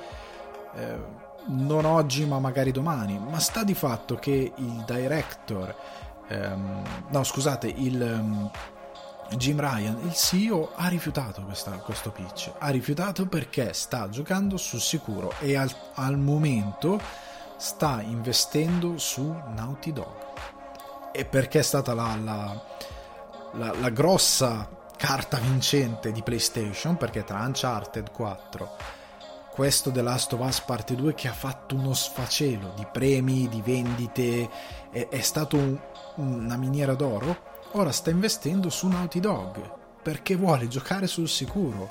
[0.75, 0.99] eh,
[1.47, 5.73] non oggi ma magari domani, ma sta di fatto che il director,
[6.27, 8.51] ehm, no scusate, il um,
[9.37, 12.51] Jim Ryan, il CEO, ha rifiutato questa, questo pitch.
[12.57, 16.99] Ha rifiutato perché sta giocando sul sicuro e al, al momento
[17.57, 19.23] sta investendo su
[19.55, 20.15] Naughty Dog.
[21.13, 22.63] E perché è stata la, la,
[23.53, 24.67] la, la grossa
[24.97, 28.69] carta vincente di PlayStation, perché tra Uncharted 4
[29.51, 33.61] questo The Last of Us Parte 2 che ha fatto uno sfacelo di premi, di
[33.61, 34.49] vendite,
[34.91, 35.77] è, è stato un,
[36.15, 41.89] una miniera d'oro, ora sta investendo su Naughty Dog perché vuole giocare sul sicuro.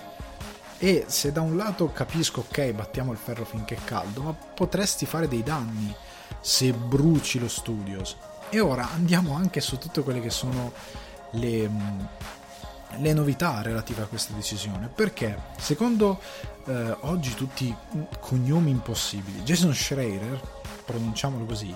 [0.79, 5.05] E se da un lato capisco, ok, battiamo il ferro finché è caldo, ma potresti
[5.07, 5.95] fare dei danni
[6.41, 8.17] se bruci lo studios.
[8.49, 10.73] E ora andiamo anche su tutte quelle che sono
[11.33, 12.01] le, mm,
[12.97, 14.89] le novità relative a questa decisione.
[14.89, 16.21] Perché secondo
[16.65, 17.75] eh, oggi tutti
[18.19, 20.41] cognomi impossibili, Jason Schreier,
[20.85, 21.75] pronunciamolo così,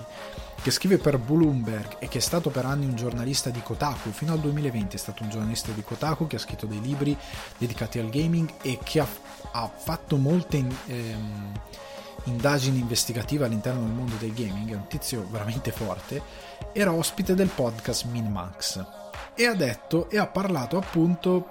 [0.65, 4.31] che scrive per Bloomberg e che è stato per anni un giornalista di Kotaku, fino
[4.31, 7.15] al 2020 è stato un giornalista di Kotaku che ha scritto dei libri
[7.55, 9.07] dedicati al gaming e che ha,
[9.51, 10.65] ha fatto molte...
[10.87, 11.51] Ehm,
[12.23, 16.19] indagini investigative all'interno del mondo del gaming, è un tizio veramente forte,
[16.71, 18.83] era ospite del podcast Minimax
[19.35, 21.47] e ha detto e ha parlato appunto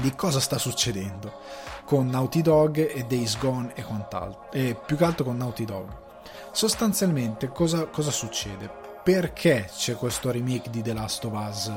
[0.00, 1.40] di cosa sta succedendo
[1.86, 6.02] con Naughty Dog e Days Gone e quant'altro, e più che altro con Naughty Dog.
[6.50, 8.70] Sostanzialmente cosa, cosa succede?
[9.02, 11.72] Perché c'è questo remake di The Last of Us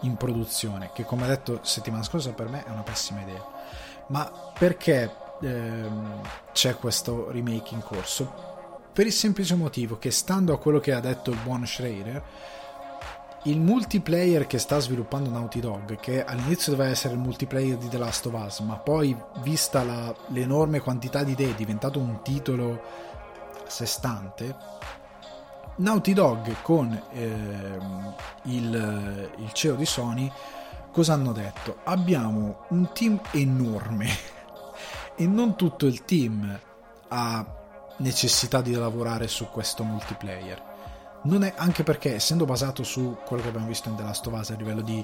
[0.00, 3.44] in produzione, che come detto settimana scorsa per me è una pessima idea,
[4.08, 6.20] ma perché ehm,
[6.52, 8.52] c'è questo remake in corso?
[8.92, 12.22] Per il semplice motivo che stando a quello che ha detto il buon Schreier
[13.46, 17.98] il multiplayer che sta sviluppando Naughty Dog che all'inizio doveva essere il multiplayer di The
[17.98, 23.12] Last of Us ma poi vista la, l'enorme quantità di idee è diventato un titolo
[23.66, 24.56] sé stante
[25.76, 30.30] Naughty Dog con ehm, il, il CEO di Sony
[30.92, 31.78] cosa hanno detto?
[31.84, 34.08] abbiamo un team enorme
[35.16, 36.58] e non tutto il team
[37.08, 37.46] ha
[37.98, 40.73] necessità di lavorare su questo multiplayer.
[41.26, 44.50] È, anche perché essendo basato su quello che abbiamo visto in The Last of Us
[44.50, 45.02] a livello di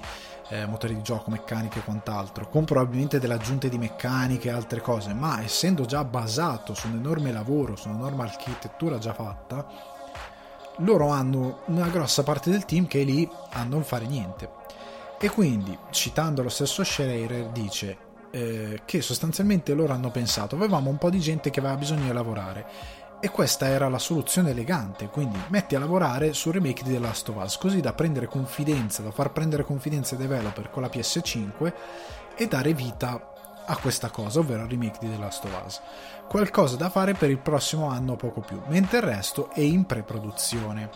[0.51, 4.83] eh, motori di gioco, meccaniche e quant'altro, con probabilmente delle aggiunte di meccaniche e altre
[4.83, 9.67] cose, ma essendo già basato su un enorme lavoro, su un'enorme architettura già fatta,
[10.77, 14.49] loro hanno una grossa parte del team che è lì a non fare niente.
[15.19, 20.99] E quindi, citando lo stesso Schreier, dice eh, che sostanzialmente loro hanno pensato avevamo un
[20.99, 22.65] po' di gente che aveva bisogno di lavorare
[23.21, 27.29] e questa era la soluzione elegante, quindi metti a lavorare sul remake di The Last
[27.29, 31.73] of Us, così da prendere confidenza, da far prendere confidenza ai developer con la PS5
[32.35, 33.33] e dare vita
[33.67, 35.81] a questa cosa, ovvero al remake di The Last of Us.
[36.29, 39.85] Qualcosa da fare per il prossimo anno o poco più, mentre il resto è in
[39.85, 40.91] pre-produzione.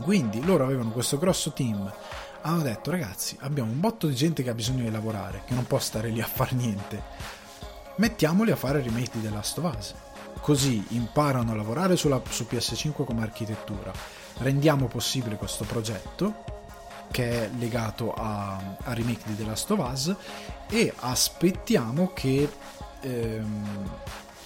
[0.00, 1.92] Quindi loro avevano questo grosso team,
[2.42, 5.66] hanno detto ragazzi abbiamo un botto di gente che ha bisogno di lavorare, che non
[5.66, 7.02] può stare lì a fare niente,
[7.96, 9.94] mettiamoli a fare il remake di The Last of Us.
[10.42, 13.92] Così imparano a lavorare sulla, su PS5 come architettura.
[14.38, 16.60] Rendiamo possibile questo progetto
[17.12, 20.14] che è legato a, a remake di The Last of Us
[20.68, 22.50] e aspettiamo che
[23.02, 23.90] ehm,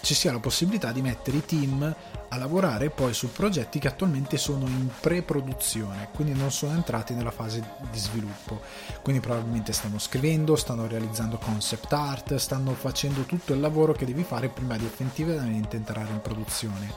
[0.03, 1.95] ci sia la possibilità di mettere i team
[2.29, 7.31] a lavorare poi su progetti che attualmente sono in pre-produzione, quindi non sono entrati nella
[7.31, 8.61] fase di sviluppo.
[9.03, 14.23] Quindi probabilmente stanno scrivendo, stanno realizzando concept art, stanno facendo tutto il lavoro che devi
[14.25, 16.93] fare prima di effettivamente entrare in produzione.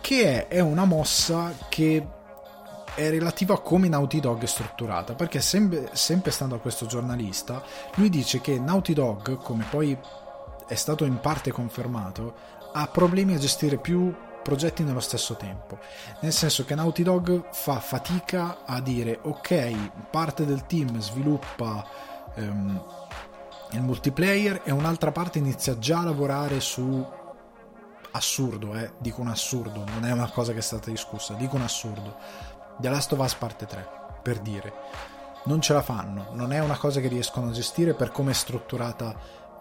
[0.00, 2.06] Che è una mossa che
[2.94, 7.62] è relativa a come Naughty Dog è strutturata, perché sempre, sempre stando a questo giornalista,
[7.94, 9.96] lui dice che Naughty Dog, come poi
[10.66, 15.78] è stato in parte confermato, ha problemi a gestire più progetti nello stesso tempo.
[16.20, 21.86] Nel senso che Naughty Dog fa fatica a dire ok, parte del team sviluppa
[22.36, 22.82] um,
[23.72, 27.06] il multiplayer e un'altra parte inizia già a lavorare su
[28.12, 28.94] assurdo, eh?
[28.98, 32.16] dico un assurdo, non è una cosa che è stata discussa, dico un assurdo.
[32.78, 33.88] The Last of Us parte 3,
[34.22, 34.72] per dire.
[35.44, 38.34] Non ce la fanno, non è una cosa che riescono a gestire per come è
[38.34, 39.14] strutturata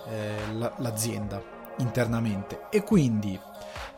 [0.07, 0.35] eh,
[0.77, 2.67] l'azienda internamente.
[2.69, 3.39] E quindi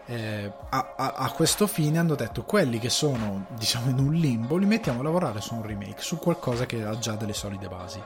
[0.06, 4.58] eh, a, a, a, questo fine hanno detto quelli che sono diciamo in un limbo
[4.58, 8.02] li mettiamo a lavorare su un remake su qualcosa che ha già delle solide basi.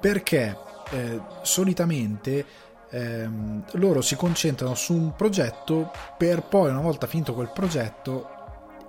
[0.00, 0.56] Perché
[0.90, 2.44] eh, solitamente
[2.90, 8.36] ehm, loro si concentrano su un progetto per poi una volta finito quel progetto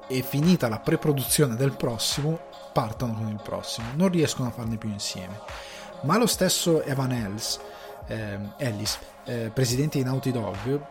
[0.07, 2.39] e finita la pre-produzione del prossimo
[2.73, 3.87] partono con il prossimo.
[3.95, 5.39] Non riescono a farne più insieme.
[6.01, 7.59] Ma lo stesso Evan Ellis,
[8.07, 8.97] eh, Ellis
[9.29, 10.81] eh, presidente di Naughty Dog,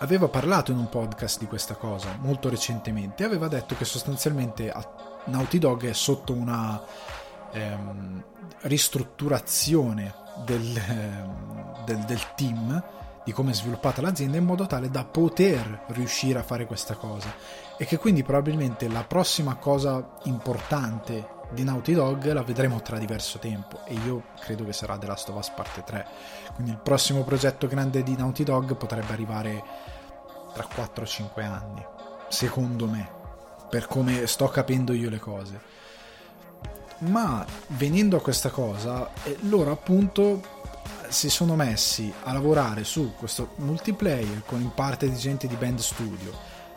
[0.00, 3.24] aveva parlato in un podcast di questa cosa molto recentemente.
[3.24, 4.72] Aveva detto che sostanzialmente
[5.24, 6.82] Naughty Dog è sotto una
[7.50, 8.22] ehm,
[8.62, 12.84] ristrutturazione del, ehm, del, del team
[13.24, 17.32] di come è sviluppata l'azienda in modo tale da poter riuscire a fare questa cosa
[17.76, 23.38] e che quindi probabilmente la prossima cosa importante di Naughty Dog la vedremo tra diverso
[23.38, 26.06] tempo e io credo che sarà The Last of Us parte 3
[26.60, 29.64] quindi il prossimo progetto grande di Naughty Dog potrebbe arrivare
[30.52, 31.82] tra 4-5 anni
[32.28, 33.10] secondo me
[33.70, 35.60] per come sto capendo io le cose
[36.98, 40.58] ma venendo a questa cosa eh, loro appunto
[41.08, 45.78] si sono messi a lavorare su questo multiplayer con in parte di gente di Band
[45.78, 46.30] Studio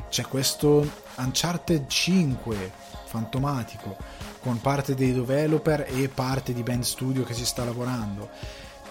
[0.07, 2.71] c'è questo Uncharted 5
[3.03, 3.97] fantomatico
[4.39, 8.29] con parte dei developer e parte di band studio che si sta lavorando.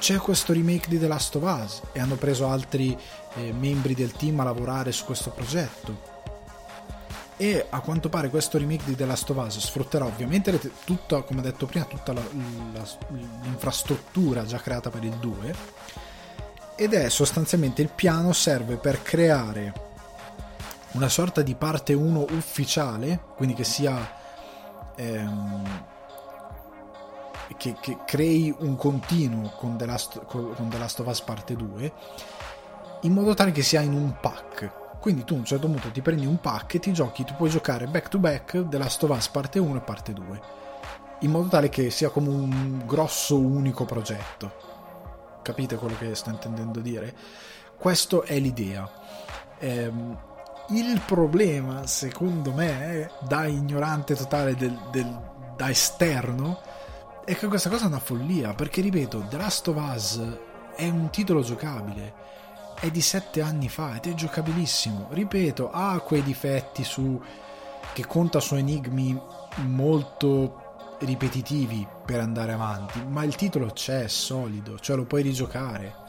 [0.03, 2.99] C'è questo remake di The Last of Us e hanno preso altri
[3.35, 5.97] eh, membri del team a lavorare su questo progetto.
[7.37, 11.41] E a quanto pare questo remake di The Last of Us sfrutterà ovviamente tutta, come
[11.41, 12.21] detto prima, tutta la,
[12.73, 12.85] la,
[13.43, 15.55] l'infrastruttura già creata per il 2
[16.75, 19.73] ed è sostanzialmente il piano serve per creare
[20.95, 24.17] una sorta di parte 1 ufficiale, quindi che sia
[24.97, 25.91] ehm,
[27.57, 31.93] che, che, crei un continuo con The, Last, con The Last of Us parte 2
[33.03, 34.99] in modo tale che sia in un pack.
[35.01, 37.51] Quindi tu a un certo punto ti prendi un pack e ti giochi tu puoi
[37.51, 40.41] giocare back to back The Last of Us parte 1 e parte 2
[41.23, 44.71] in modo tale che sia come un grosso unico progetto.
[45.43, 47.15] Capite quello che sto intendendo dire?
[47.79, 48.89] Questo è l'idea.
[49.59, 50.19] Ehm,
[50.71, 55.21] il problema, secondo me, da ignorante totale del, del,
[55.57, 56.61] da esterno,
[57.25, 58.55] è che questa cosa è una follia.
[58.55, 60.21] Perché, ripeto, The Last of Us
[60.75, 62.31] è un titolo giocabile.
[62.79, 65.09] È di sette anni fa ed è giocabilissimo.
[65.11, 67.21] Ripeto, ha quei difetti su
[67.93, 69.21] che conta su enigmi
[69.67, 76.03] molto ripetitivi per andare avanti, ma il titolo c'è, è solido, cioè lo puoi rigiocare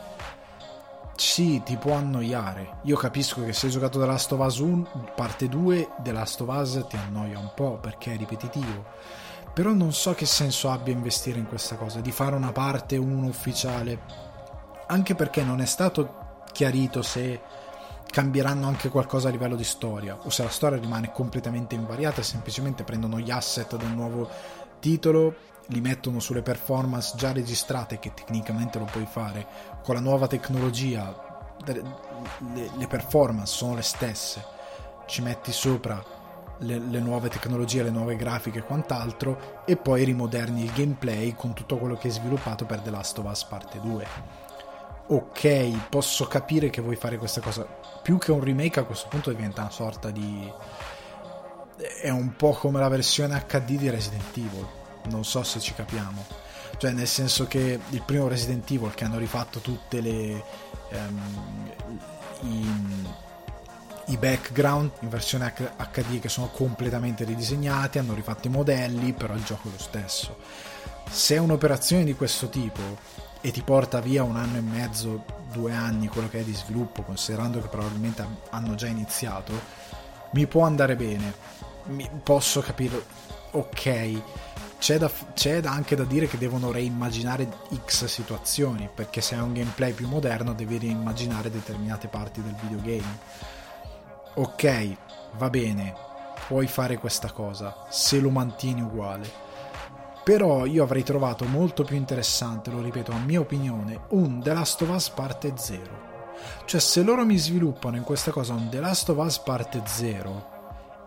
[1.15, 2.77] sì, ti può annoiare.
[2.83, 6.41] Io capisco che se hai giocato The Last of Us 1, parte 2, The Last
[6.41, 8.85] of Us ti annoia un po' perché è ripetitivo.
[9.53, 13.27] Però non so che senso abbia investire in questa cosa, di fare una parte 1
[13.27, 13.99] ufficiale.
[14.87, 17.39] Anche perché non è stato chiarito se
[18.13, 22.23] cambieranno anche qualcosa a livello di storia o se la storia rimane completamente invariata e
[22.23, 24.29] semplicemente prendono gli asset del nuovo
[24.79, 25.33] titolo
[25.67, 29.47] li mettono sulle performance già registrate che tecnicamente lo puoi fare
[29.81, 34.45] con la nuova tecnologia le, le performance sono le stesse
[35.07, 36.22] ci metti sopra
[36.59, 41.53] le, le, nuove tecnologie, le nuove grafiche e quant'altro, e poi rimoderni il gameplay con
[41.53, 44.07] tutto quello che hai sviluppato per The Last of Us Parte 2.
[45.05, 47.63] Ok, posso capire che vuoi fare questa cosa.
[48.01, 50.51] Più che un remake a questo punto diventa una sorta di...
[52.01, 54.65] È un po' come la versione HD di Resident Evil.
[55.09, 56.23] Non so se ci capiamo.
[56.77, 60.43] Cioè, nel senso che il primo Resident Evil che hanno rifatto tutte le...
[60.91, 61.71] Um,
[62.41, 62.67] i,
[64.07, 69.43] i background in versione HD che sono completamente ridisegnati, hanno rifatto i modelli, però il
[69.43, 70.37] gioco è lo stesso.
[71.09, 72.81] Se un'operazione di questo tipo
[73.39, 77.03] e ti porta via un anno e mezzo, due anni quello che è di sviluppo,
[77.03, 79.53] considerando che probabilmente hanno già iniziato,
[80.31, 81.33] mi può andare bene.
[81.85, 83.03] Mi, posso capire,
[83.51, 84.21] ok,
[84.79, 87.47] c'è, da, c'è anche da dire che devono reimmaginare
[87.85, 93.61] X situazioni, perché se è un gameplay più moderno devi reimmaginare determinate parti del videogame
[94.35, 94.97] ok,
[95.37, 95.93] va bene,
[96.47, 99.41] puoi fare questa cosa se lo mantieni uguale.
[100.23, 104.81] Però io avrei trovato molto più interessante, lo ripeto, a mia opinione, un The Last
[104.81, 106.11] of Us parte 0.
[106.65, 110.51] Cioè, se loro mi sviluppano in questa cosa un The Last of Us parte 0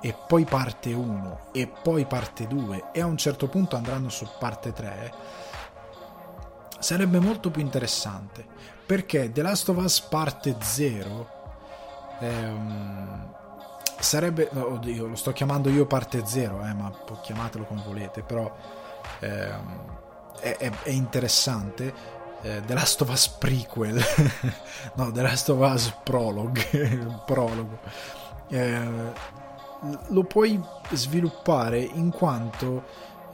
[0.03, 4.29] e poi parte 1 e poi parte 2 e a un certo punto andranno su
[4.39, 5.13] parte 3,
[6.79, 8.45] sarebbe molto più interessante.
[8.85, 11.36] Perché The Last of Us parte 0
[12.21, 13.35] ehm,
[13.99, 16.93] sarebbe oddio lo sto chiamando io parte zero eh, ma
[17.23, 18.55] chiamatelo come volete però
[19.21, 19.95] ehm,
[20.41, 21.95] è, è, è, interessante
[22.43, 24.01] eh, The Last of Us prequel
[24.95, 27.79] no The Last of Us prologue prologo
[28.49, 29.13] eh,
[30.09, 30.61] lo puoi
[30.93, 32.85] sviluppare in quanto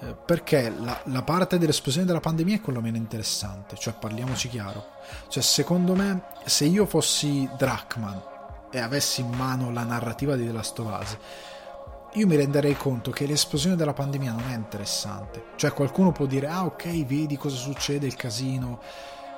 [0.00, 4.84] eh, perché la, la, parte dell'esplosione della pandemia è quello meno interessante, cioè parliamoci chiaro.
[5.28, 8.31] Cioè, secondo me, se io fossi Drachman
[8.72, 11.16] e avessi in mano la narrativa di The Last of Us,
[12.14, 15.44] io mi renderei conto che l'esplosione della pandemia non è interessante.
[15.56, 18.80] Cioè qualcuno può dire, ah ok, vedi cosa succede, il casino.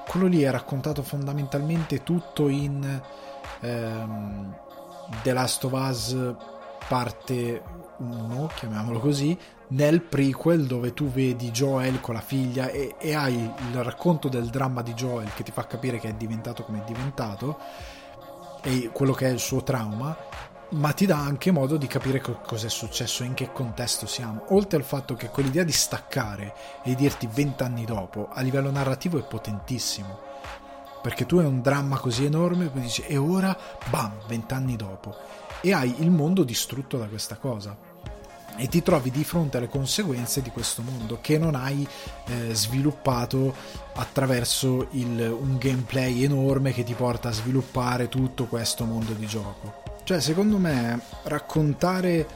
[0.09, 3.01] Quello lì è raccontato fondamentalmente tutto in
[3.61, 4.57] ehm,
[5.23, 6.35] The Last of Us
[6.89, 7.63] parte
[7.99, 13.35] 1, chiamiamolo così, nel prequel dove tu vedi Joel con la figlia e, e hai
[13.35, 16.85] il racconto del dramma di Joel che ti fa capire che è diventato come è
[16.85, 17.59] diventato
[18.65, 20.17] e quello che è il suo trauma,
[20.71, 24.47] ma ti dà anche modo di capire co- cosa è successo in che contesto siamo.
[24.49, 29.23] Oltre al fatto che quell'idea di staccare e dirti vent'anni dopo, a livello narrativo è
[29.23, 30.19] potentissimo.
[31.03, 33.57] Perché tu hai un dramma così enorme, poi dici, e ora,
[33.91, 35.15] bam, vent'anni dopo.
[35.61, 37.93] E hai il mondo distrutto da questa cosa
[38.57, 41.87] e ti trovi di fronte alle conseguenze di questo mondo che non hai
[42.27, 43.55] eh, sviluppato
[43.95, 49.83] attraverso il, un gameplay enorme che ti porta a sviluppare tutto questo mondo di gioco.
[50.05, 52.29] Cioè, secondo me, raccontare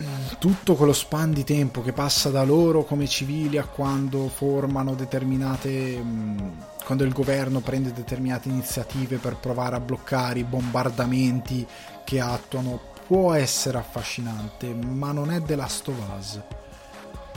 [0.00, 0.04] mm,
[0.38, 5.98] tutto quello span di tempo che passa da loro come civili a quando formano determinate
[5.98, 6.48] mm,
[6.84, 11.66] quando il governo prende determinate iniziative per provare a bloccare i bombardamenti
[12.04, 16.40] che attuano può essere affascinante, ma non è The Last of Us.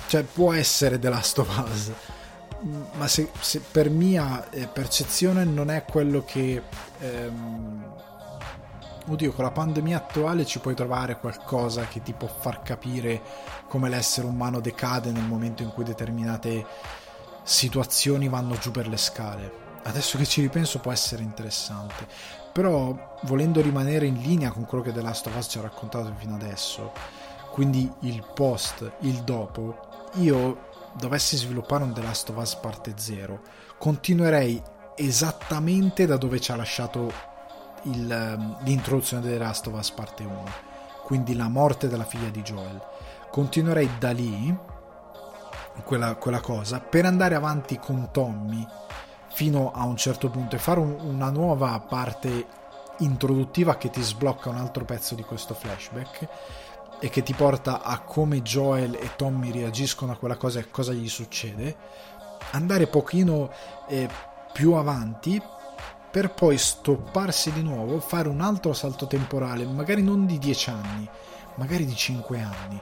[0.07, 1.91] Cioè, può essere The Last of Us,
[2.93, 6.61] ma se, se per mia eh, percezione non è quello che...
[6.99, 7.95] Ehm,
[9.09, 13.21] oddio, con la pandemia attuale ci puoi trovare qualcosa che ti può far capire
[13.67, 16.65] come l'essere umano decade nel momento in cui determinate
[17.43, 19.65] situazioni vanno giù per le scale.
[19.83, 22.07] Adesso che ci ripenso può essere interessante
[22.57, 26.11] però volendo rimanere in linea con quello che The Last of Us ci ha raccontato
[26.17, 26.91] fino adesso,
[27.51, 33.41] quindi il post, il dopo, io dovessi sviluppare un The Last of Us parte 0,
[33.77, 34.59] continuerei
[34.95, 37.13] esattamente da dove ci ha lasciato
[37.83, 40.43] il, ehm, l'introduzione di The Last of Us parte 1,
[41.03, 42.81] quindi la morte della figlia di Joel.
[43.29, 44.57] Continuerei da lì,
[45.83, 48.65] quella, quella cosa, per andare avanti con Tommy
[49.37, 52.47] fino a un certo punto e fare un, una nuova parte
[52.97, 56.27] introduttiva che ti sblocca un altro pezzo di questo flashback
[56.99, 60.91] e che ti porta a come Joel e Tommy reagiscono a quella cosa e cosa
[60.91, 61.75] gli succede
[62.53, 63.51] andare pochino
[63.87, 64.09] eh,
[64.53, 65.39] più avanti
[66.09, 71.07] per poi stopparsi di nuovo fare un altro salto temporale magari non di 10 anni
[71.57, 72.81] magari di 5 anni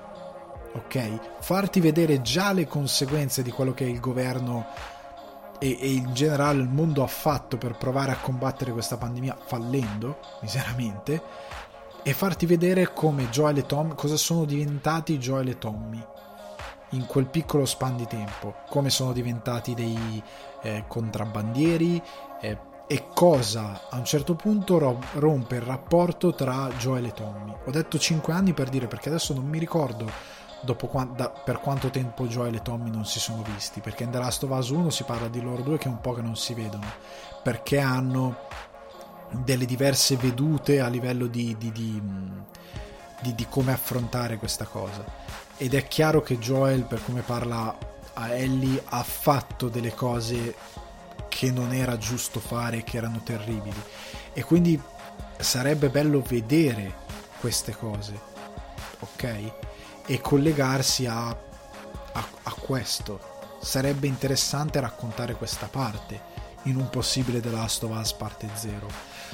[0.76, 1.42] ok?
[1.42, 4.68] Farti vedere già le conseguenze di quello che il governo
[5.66, 10.20] e, e, in generale il mondo ha fatto per provare a combattere questa pandemia fallendo
[10.42, 11.22] miseramente
[12.04, 16.06] e farti vedere come Joel e Tom cosa sono diventati Joel e Tommy
[16.92, 20.22] in quel piccolo span di tempo come sono diventati dei
[20.62, 22.02] eh, contrabbandieri
[22.42, 22.58] eh,
[22.88, 27.52] e cosa a un certo punto rompe il rapporto tra Joel e Tommy.
[27.66, 30.08] Ho detto 5 anni per dire perché adesso non mi ricordo
[30.88, 34.20] qua, da, per quanto tempo Joel e Tommy non si sono visti, perché in The
[34.20, 36.54] Last of Us 1 si parla di loro due che un po' che non si
[36.54, 36.86] vedono,
[37.44, 38.38] perché hanno
[39.32, 45.04] delle diverse vedute a livello di, di, di, di come affrontare questa cosa.
[45.58, 47.76] Ed è chiaro che Joel, per come parla
[48.14, 50.56] a Ellie, ha fatto delle cose
[51.28, 53.82] che non era giusto fare, che erano terribili.
[54.34, 54.80] E quindi
[55.38, 57.04] sarebbe bello vedere
[57.40, 58.20] queste cose,
[59.00, 59.65] ok?
[60.06, 61.36] E collegarsi a, a,
[62.44, 63.34] a questo.
[63.62, 66.34] Sarebbe interessante raccontare questa parte
[66.64, 68.88] in un possibile The Last of Us parte 0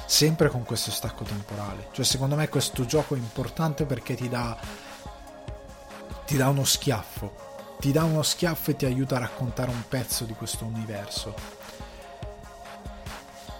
[0.04, 1.88] sempre con questo stacco temporale.
[1.92, 4.58] Cioè secondo me questo gioco è importante perché ti dà
[6.26, 7.50] ti dà uno schiaffo
[7.82, 11.34] ti dà uno schiaffo e ti aiuta a raccontare un pezzo di questo universo.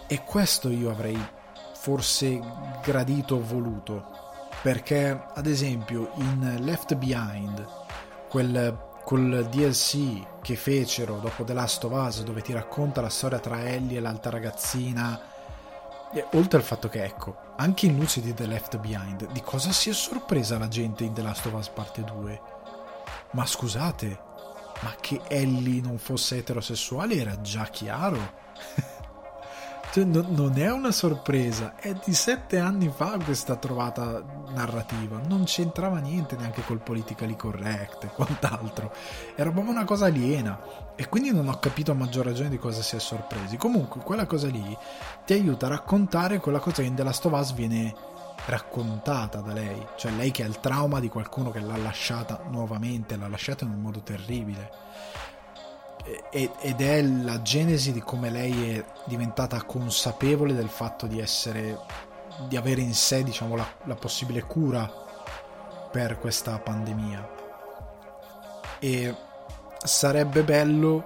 [0.06, 1.20] E questo io avrei
[1.74, 2.40] forse
[2.84, 4.21] gradito o voluto,
[4.62, 7.66] perché ad esempio in Left Behind,
[8.28, 13.40] quel, quel DLC che fecero dopo The Last of Us, dove ti racconta la storia
[13.40, 15.20] tra Ellie e l'altra ragazzina,
[16.14, 19.72] e oltre al fatto che, ecco, anche in luce di The Left Behind, di cosa
[19.72, 22.40] si è sorpresa la gente in The Last of Us parte 2?
[23.32, 24.20] Ma scusate,
[24.82, 28.40] ma che Ellie non fosse eterosessuale era già chiaro.
[29.92, 34.24] Cioè, no, non è una sorpresa, è di sette anni fa questa trovata
[34.54, 38.90] narrativa, non c'entrava niente neanche col politically correct e quant'altro,
[39.34, 40.58] era proprio una cosa aliena.
[40.96, 43.58] E quindi non ho capito a maggior ragione di cosa si è sorpresi.
[43.58, 44.74] Comunque quella cosa lì
[45.26, 47.94] ti aiuta a raccontare quella cosa che in The Last of Us viene
[48.46, 53.16] raccontata da lei, cioè lei che ha il trauma di qualcuno che l'ha lasciata nuovamente,
[53.16, 54.70] l'ha lasciata in un modo terribile
[56.30, 61.78] ed è la genesi di come lei è diventata consapevole del fatto di essere
[62.48, 64.90] di avere in sé diciamo la, la possibile cura
[65.90, 67.30] per questa pandemia.
[68.78, 69.14] E
[69.84, 71.04] sarebbe bello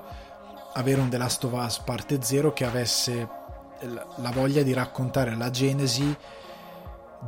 [0.74, 3.28] avere un The Last of Us parte 0 che avesse
[3.80, 6.16] la voglia di raccontare la genesi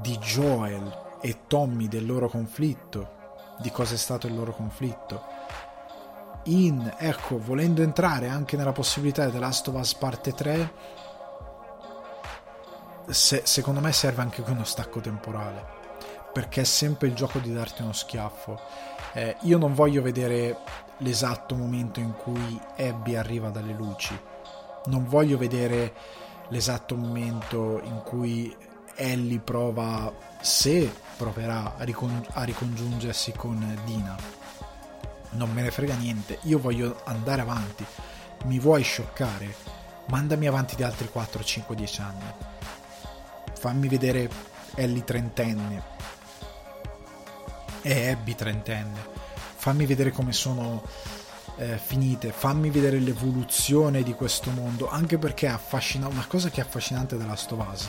[0.01, 3.17] di Joel e Tommy del loro conflitto
[3.59, 5.38] di cosa è stato il loro conflitto
[6.49, 10.73] in, ecco, volendo entrare anche nella possibilità di The Last of Us parte 3,
[13.09, 15.65] se, secondo me serve anche qui uno stacco temporale,
[16.33, 18.61] perché è sempre il gioco di darti uno schiaffo.
[19.13, 20.59] Eh, io non voglio vedere
[20.99, 24.19] l'esatto momento in cui Abby arriva dalle luci,
[24.87, 25.95] non voglio vedere
[26.49, 28.55] l'esatto momento in cui
[28.95, 34.38] Ellie prova, se proverà a, ricon- a ricongiungersi con Dina
[35.31, 37.85] non me ne frega niente, io voglio andare avanti,
[38.45, 39.55] mi vuoi scioccare?
[40.07, 42.25] Mandami avanti di altri 4, 5, 10 anni.
[43.59, 44.31] Fammi vedere
[44.75, 45.83] Ellie trentenne
[47.83, 49.17] e Abby trentenne.
[49.57, 50.83] Fammi vedere come sono
[51.57, 56.61] eh, finite, fammi vedere l'evoluzione di questo mondo, anche perché è affascinante, una cosa che
[56.61, 57.89] è affascinante della Stovaz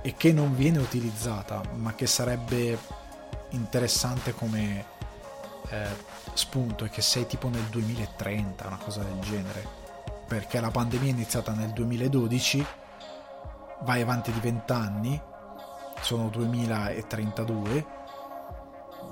[0.00, 2.78] e che non viene utilizzata, ma che sarebbe
[3.50, 4.84] interessante come
[5.70, 9.86] eh, spunto è che sei tipo nel 2030, una cosa del genere.
[10.26, 12.64] Perché la pandemia è iniziata nel 2012,
[13.82, 15.20] vai avanti di 20 anni,
[16.00, 17.86] sono 2032,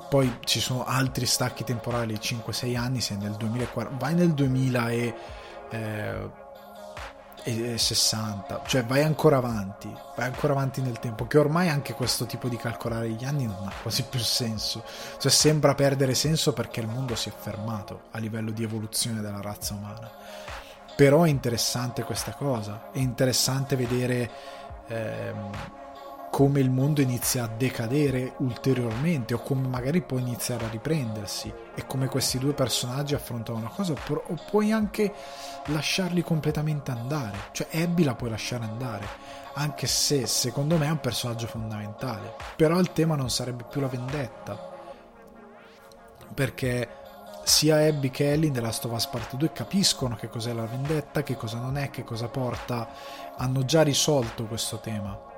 [0.09, 5.15] poi ci sono altri stacchi temporali 5-6 anni, sei nel 2040, vai nel 2000 e...
[5.71, 6.45] Eh,
[7.47, 12.27] e 60, cioè vai ancora avanti, vai ancora avanti nel tempo, che ormai anche questo
[12.27, 14.83] tipo di calcolare gli anni non ha quasi più senso,
[15.19, 19.41] cioè sembra perdere senso perché il mondo si è fermato a livello di evoluzione della
[19.41, 20.11] razza umana.
[20.97, 24.31] Però è interessante questa cosa, è interessante vedere
[24.89, 25.51] ehm,
[26.37, 31.87] come il mondo inizia a decadere ulteriormente o come magari può iniziare a riprendersi e
[31.87, 35.15] come questi due personaggi affrontano una cosa o puoi anche
[35.69, 37.39] lasciarli completamente andare.
[37.53, 39.07] Cioè Abby la puoi lasciare andare
[39.55, 42.35] anche se secondo me è un personaggio fondamentale.
[42.55, 44.75] Però il tema non sarebbe più la vendetta
[46.35, 46.89] perché
[47.45, 51.57] sia Abby che Ellie nella Us Part 2 capiscono che cos'è la vendetta, che cosa
[51.57, 52.91] non è, che cosa porta
[53.39, 55.33] hanno già risolto questo tema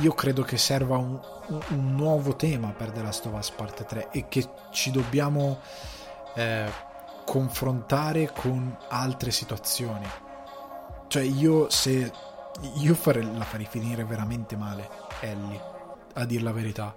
[0.00, 4.10] io credo che serva un, un, nuovo tema per The Last of Us Parte 3
[4.10, 5.58] e che ci dobbiamo
[6.34, 6.70] eh,
[7.24, 10.06] confrontare con altre situazioni.
[11.08, 12.12] Cioè io se
[12.76, 14.88] io fare, la farei finire veramente male
[15.20, 15.60] Ellie,
[16.14, 16.94] a dir la verità.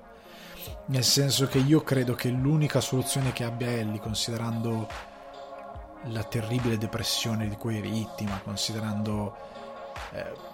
[0.88, 4.88] Nel senso che io credo che l'unica soluzione che abbia Ellie, considerando
[6.06, 9.36] la terribile depressione di cui è vittima, considerando
[10.12, 10.51] eh,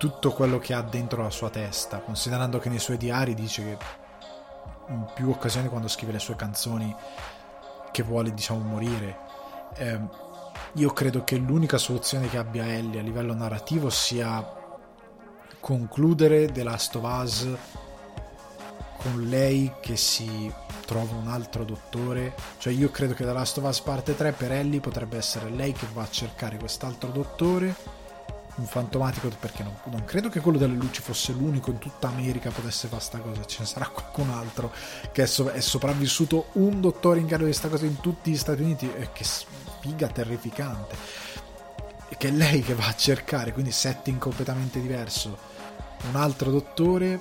[0.00, 3.76] tutto quello che ha dentro la sua testa, considerando che nei suoi diari dice che
[4.88, 6.96] in più occasioni quando scrive le sue canzoni
[7.90, 9.18] che vuole diciamo morire.
[9.74, 10.00] Eh,
[10.72, 14.42] io credo che l'unica soluzione che abbia Ellie a livello narrativo sia
[15.60, 17.48] concludere The Last of Us
[19.02, 20.50] con lei che si
[20.86, 22.34] trova un altro dottore.
[22.56, 25.72] Cioè io credo che The Last of Us parte 3 per Ellie potrebbe essere lei
[25.72, 27.99] che va a cercare quest'altro dottore
[28.60, 32.50] un fantomatico perché non, non, credo che quello delle luci fosse l'unico in tutta America
[32.50, 34.72] potesse fare sta cosa ce ne sarà qualcun altro
[35.12, 38.36] che è, so, è sopravvissuto un dottore in grado di questa cosa in tutti gli
[38.36, 40.96] Stati Uniti e che sfiga terrificante.
[42.08, 45.38] E che è lei che va a cercare quindi setting completamente diverso.
[46.08, 47.20] Un altro dottore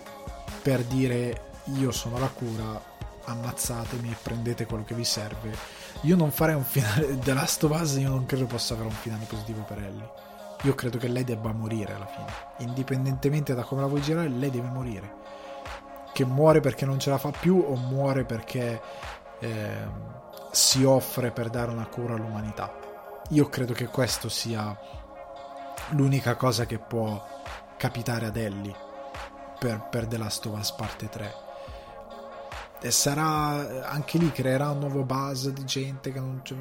[0.62, 2.88] per dire io sono la cura
[3.26, 5.56] ammazzatemi e prendete quello che vi serve.
[6.02, 8.96] Io non farei un finale The Last of Us io non credo possa avere un
[8.96, 10.29] finale positivo per Ellie
[10.64, 12.28] io credo che lei debba morire alla fine.
[12.58, 15.14] Indipendentemente da come la vuoi girare, lei deve morire.
[16.12, 18.82] Che muore perché non ce la fa più o muore perché
[19.40, 19.88] eh,
[20.52, 22.74] si offre per dare una cura all'umanità.
[23.30, 24.78] Io credo che questo sia
[25.92, 27.26] l'unica cosa che può
[27.78, 28.76] capitare ad Ellie
[29.58, 31.34] per, per The Last of Us parte 3.
[32.82, 36.56] E sarà anche lì creerà un nuovo buzz di gente che non c'è.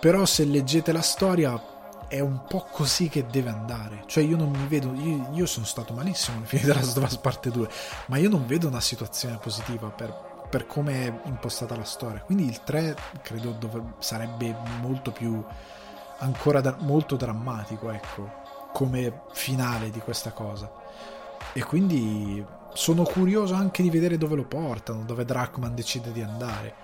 [0.00, 1.76] Però se leggete la storia
[2.08, 4.02] è un po' così che deve andare.
[4.06, 4.92] Cioè, io non mi vedo.
[4.94, 7.68] Io, io sono stato malissimo alla fine della Last parte 2,
[8.06, 12.20] ma io non vedo una situazione positiva per, per come è impostata la storia.
[12.20, 15.42] Quindi il 3 credo dove, sarebbe molto più.
[16.18, 18.30] ancora da, molto drammatico, ecco,
[18.72, 20.70] come finale di questa cosa.
[21.52, 26.74] E quindi sono curioso anche di vedere dove lo portano, dove Drachman decide di andare.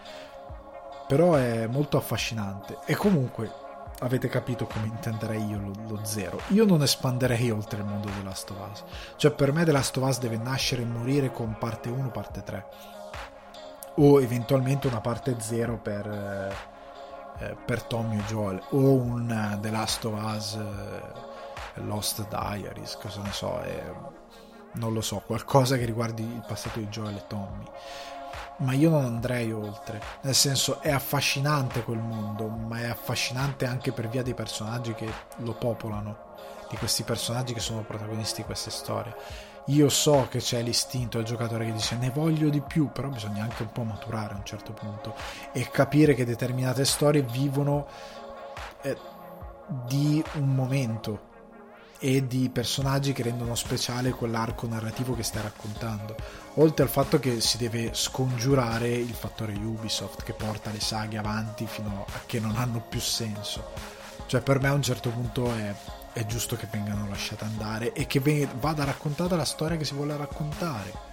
[1.09, 2.79] Però è molto affascinante.
[2.87, 3.63] E comunque
[4.01, 6.41] avete capito come intenderei io lo, lo, zero.
[6.49, 8.85] Io non espanderei oltre il mondo di Last of Us.
[9.17, 12.43] Cioè, per me The Last of Us deve nascere e morire con parte 1, parte
[12.43, 12.67] 3.
[13.97, 18.61] O eventualmente una parte 0 per, eh, eh, per Tommy e Joel.
[18.71, 23.63] O un uh, The Last of Us uh, Lost Diaries, cosa ne so.
[23.63, 24.23] Eh,
[24.75, 27.65] non lo so, qualcosa che riguardi il passato di Joel e Tommy
[28.59, 30.01] ma io non andrei oltre.
[30.23, 35.09] Nel senso, è affascinante quel mondo, ma è affascinante anche per via dei personaggi che
[35.39, 36.33] lo popolano,
[36.69, 39.15] di questi personaggi che sono protagonisti di queste storie.
[39.69, 43.43] Io so che c'è l'istinto del giocatore che dice ne voglio di più, però bisogna
[43.43, 45.15] anche un po' maturare a un certo punto
[45.53, 47.87] e capire che determinate storie vivono
[48.83, 48.97] eh,
[49.87, 51.33] di un momento
[51.99, 56.15] e di personaggi che rendono speciale quell'arco narrativo che stai raccontando.
[56.55, 61.67] Oltre al fatto che si deve scongiurare il fattore Ubisoft che porta le saghe avanti
[61.67, 63.73] fino a che non hanno più senso.
[64.27, 65.75] Cioè per me a un certo punto è,
[66.13, 70.17] è giusto che vengano lasciate andare e che vada raccontata la storia che si vuole
[70.17, 71.13] raccontare.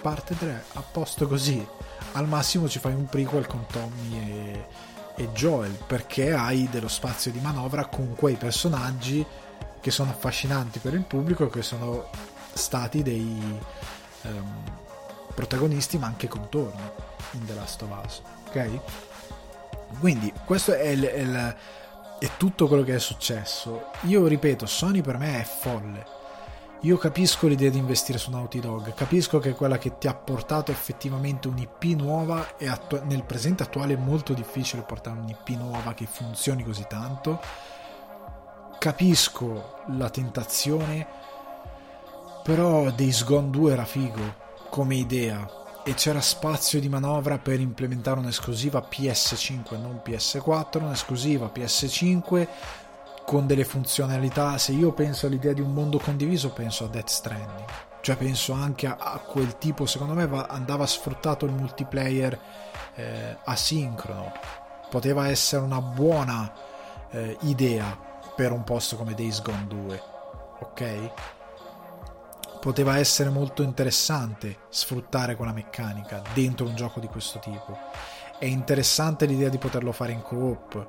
[0.00, 1.66] Parte 3, a posto così.
[2.12, 4.66] Al massimo ci fai un prequel con Tommy e,
[5.16, 9.24] e Joel perché hai dello spazio di manovra con quei personaggi
[9.86, 12.10] che sono affascinanti per il pubblico che sono
[12.52, 13.60] stati dei
[14.22, 14.62] um,
[15.32, 16.82] protagonisti ma anche contorni
[17.34, 18.80] in The Last of Us ok?
[20.00, 21.56] Quindi questo è, il, è, il,
[22.18, 23.90] è tutto quello che è successo.
[24.06, 26.04] Io ripeto Sony per me è folle.
[26.80, 30.72] Io capisco l'idea di investire su Naughty Dog, capisco che quella che ti ha portato
[30.72, 36.06] effettivamente un'IP nuova e attu- nel presente attuale è molto difficile portare un'IP nuova che
[36.06, 37.40] funzioni così tanto
[38.78, 41.06] capisco la tentazione,
[42.42, 45.48] però Days Gone 2 era figo come idea
[45.84, 52.48] e c'era spazio di manovra per implementare un'esclusiva PS5 non PS4, un'esclusiva PS5
[53.24, 54.58] con delle funzionalità.
[54.58, 57.64] Se io penso all'idea di un mondo condiviso, penso a Death Stranding.
[58.00, 62.38] Cioè penso anche a, a quel tipo, secondo me va, andava sfruttato il multiplayer
[62.94, 64.32] eh, asincrono.
[64.90, 66.52] Poteva essere una buona
[67.10, 68.05] eh, idea
[68.36, 70.02] per un posto come Days Gone 2,
[70.60, 71.10] ok?
[72.60, 77.78] Poteva essere molto interessante sfruttare quella meccanica dentro un gioco di questo tipo.
[78.38, 80.86] È interessante l'idea di poterlo fare in co-op,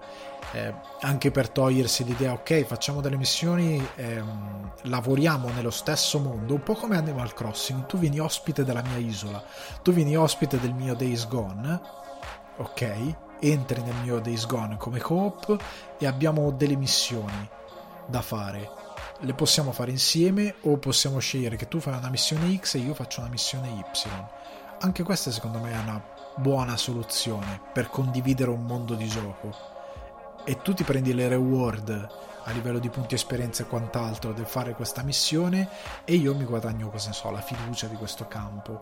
[0.52, 6.64] eh, anche per togliersi l'idea, ok, facciamo delle missioni, ehm, lavoriamo nello stesso mondo, un
[6.64, 9.42] po' come Animal Crossing, tu vieni ospite della mia isola,
[9.82, 11.80] tu vieni ospite del mio Days Gone,
[12.58, 13.16] ok?
[13.40, 15.56] Entri nel mio Days Gone come coop
[15.98, 17.50] e abbiamo delle missioni
[18.06, 18.70] da fare.
[19.20, 22.94] Le possiamo fare insieme o possiamo scegliere che tu fai una missione X e io
[22.94, 23.84] faccio una missione Y.
[24.80, 26.02] Anche questa secondo me è una
[26.36, 29.76] buona soluzione per condividere un mondo di gioco.
[30.46, 31.90] e tu ti prendi le reward
[32.46, 35.68] a livello di punti esperienza e quant'altro del fare questa missione
[36.06, 38.80] e io mi guadagno, cosa ne so, la fiducia di questo campo.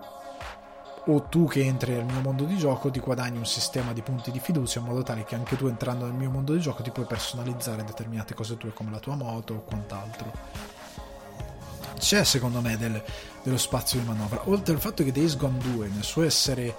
[1.08, 4.32] O tu che entri nel mio mondo di gioco ti guadagni un sistema di punti
[4.32, 6.90] di fiducia in modo tale che anche tu entrando nel mio mondo di gioco ti
[6.90, 10.32] puoi personalizzare determinate cose tue come la tua moto o quant'altro.
[12.00, 13.04] C'è secondo me del,
[13.44, 16.76] dello spazio di manovra, oltre al fatto che Days Gone 2 nel suo essere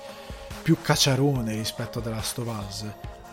[0.61, 2.85] più cacciarone rispetto a The Last of Us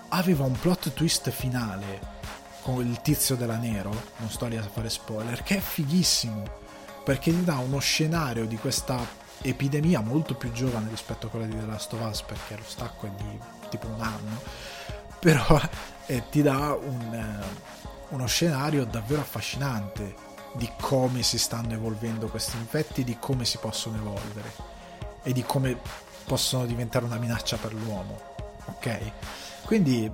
[0.10, 2.22] aveva un plot twist finale
[2.62, 6.62] con il tizio della Nero, non sto lì a fare spoiler, che è fighissimo
[7.04, 11.58] perché ti dà uno scenario di questa epidemia molto più giovane rispetto a quella di
[11.58, 13.40] The Last of Us perché lo stacco è di
[13.70, 14.42] tipo un anno
[15.20, 15.60] però
[16.08, 17.72] eh, ti dà un, eh,
[18.10, 20.16] uno scenario davvero affascinante
[20.54, 24.52] di come si stanno evolvendo questi infetti di come si possono evolvere
[25.24, 25.78] e di come
[26.26, 28.32] possono diventare una minaccia per l'uomo
[28.66, 29.12] ok?
[29.66, 30.12] Quindi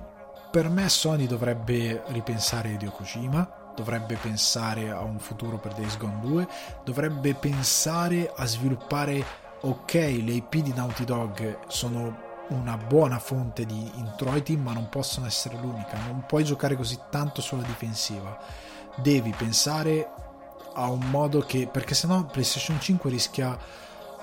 [0.50, 6.20] per me Sony dovrebbe ripensare Hideo Kojima, dovrebbe pensare a un futuro per Days Gone
[6.20, 6.48] 2,
[6.84, 9.24] dovrebbe pensare a sviluppare
[9.60, 15.26] ok, le IP di Naughty Dog sono una buona fonte di introiti, ma non possono
[15.26, 18.38] essere l'unica, non puoi giocare così tanto sulla difensiva.
[18.96, 20.10] Devi pensare
[20.74, 23.56] a un modo che perché sennò PlayStation 5 rischia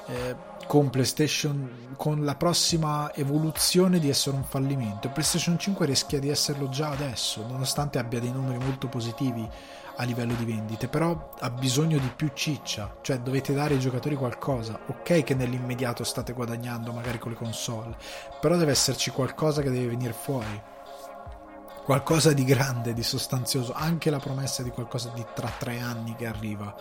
[0.07, 0.35] eh,
[0.67, 5.09] con PlayStation con la prossima evoluzione di essere un fallimento.
[5.09, 9.47] PlayStation 5 rischia di esserlo già adesso, nonostante abbia dei numeri molto positivi
[9.95, 14.15] a livello di vendite, però ha bisogno di più ciccia, cioè dovete dare ai giocatori
[14.15, 14.79] qualcosa.
[14.87, 17.95] Ok che nell'immediato state guadagnando magari con le console,
[18.39, 20.61] però deve esserci qualcosa che deve venire fuori.
[21.83, 26.27] Qualcosa di grande, di sostanzioso, anche la promessa di qualcosa di tra tre anni che
[26.27, 26.75] arriva,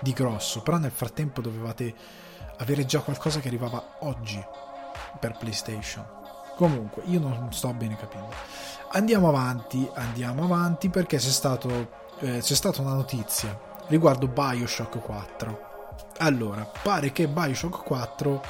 [0.00, 2.26] di grosso, però nel frattempo dovevate
[2.58, 4.42] avere già qualcosa che arrivava oggi
[5.18, 6.04] per PlayStation.
[6.56, 8.34] Comunque, io non sto bene capendo.
[8.92, 11.90] Andiamo avanti, andiamo avanti perché c'è, stato,
[12.20, 15.66] eh, c'è stata una notizia riguardo Bioshock 4.
[16.18, 18.42] Allora, pare che Bioshock 4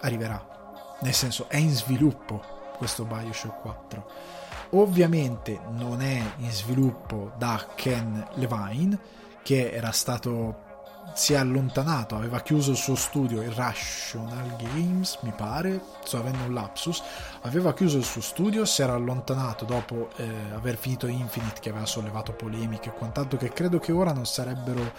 [0.00, 2.42] arriverà, nel senso è in sviluppo
[2.76, 4.10] questo Bioshock 4.
[4.70, 8.98] Ovviamente non è in sviluppo da Ken Levine,
[9.42, 10.68] che era stato
[11.14, 16.54] si è allontanato, aveva chiuso il suo studio, Irrational Games, mi pare, sto avendo un
[16.54, 17.02] lapsus,
[17.42, 21.86] aveva chiuso il suo studio, si era allontanato dopo eh, aver finito Infinite che aveva
[21.86, 24.92] sollevato polemiche e quant'altro che credo che ora non sarebbero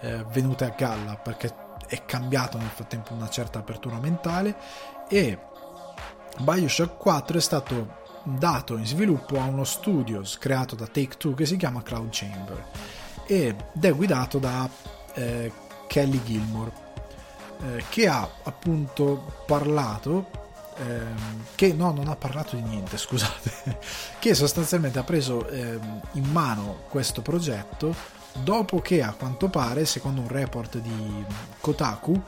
[0.00, 1.54] eh, venute a galla perché
[1.86, 4.56] è cambiato nel frattempo una certa apertura mentale
[5.08, 5.38] e
[6.38, 11.46] Bioshock 4 è stato dato in sviluppo a uno studio creato da Take Two che
[11.46, 12.64] si chiama Cloud Chamber
[13.26, 14.68] ed è guidato da
[15.16, 15.52] eh,
[15.86, 16.72] Kelly Gilmore,
[17.62, 20.26] eh, che ha appunto parlato,
[20.78, 23.78] ehm, che no, non ha parlato di niente, scusate,
[24.18, 27.94] che sostanzialmente ha preso ehm, in mano questo progetto
[28.42, 31.24] dopo che a quanto pare, secondo un report di
[31.60, 32.22] Kotaku,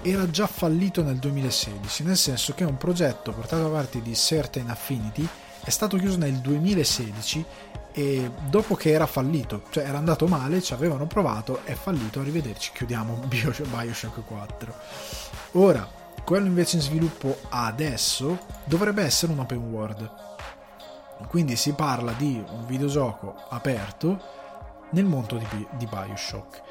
[0.00, 5.28] era già fallito nel 2016, nel senso che un progetto portato avanti di Certain Affinity
[5.62, 7.44] è stato chiuso nel 2016
[7.92, 12.72] e dopo che era fallito, cioè era andato male, ci avevano provato, è fallito, arrivederci,
[12.72, 14.74] chiudiamo Bioshock 4.
[15.52, 15.86] Ora,
[16.24, 20.10] quello invece in sviluppo adesso dovrebbe essere un open world.
[21.28, 24.20] Quindi si parla di un videogioco aperto
[24.90, 26.62] nel mondo di, di Bioshock.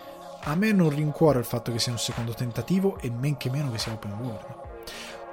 [0.44, 3.72] A me non rincuora il fatto che sia un secondo tentativo e men che meno
[3.72, 4.56] che sia open world.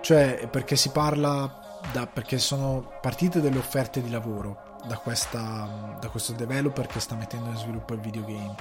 [0.02, 6.08] Cioè, perché si parla da, perché sono partite delle offerte di lavoro da, questa, da
[6.08, 8.56] questo developer che sta mettendo in sviluppo il videogame.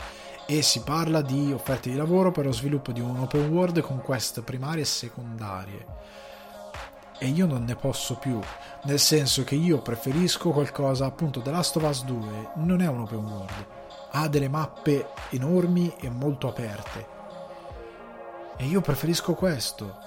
[0.46, 4.02] E si parla di offerte di lavoro per lo sviluppo di un open world con
[4.02, 5.86] quest primarie e secondarie.
[7.20, 8.40] E io non ne posso più
[8.84, 13.02] nel senso che io preferisco qualcosa appunto The Last of Us 2 non è un
[13.02, 13.66] open world.
[14.12, 17.08] Ha delle mappe enormi e molto aperte.
[18.56, 20.06] E io preferisco questo.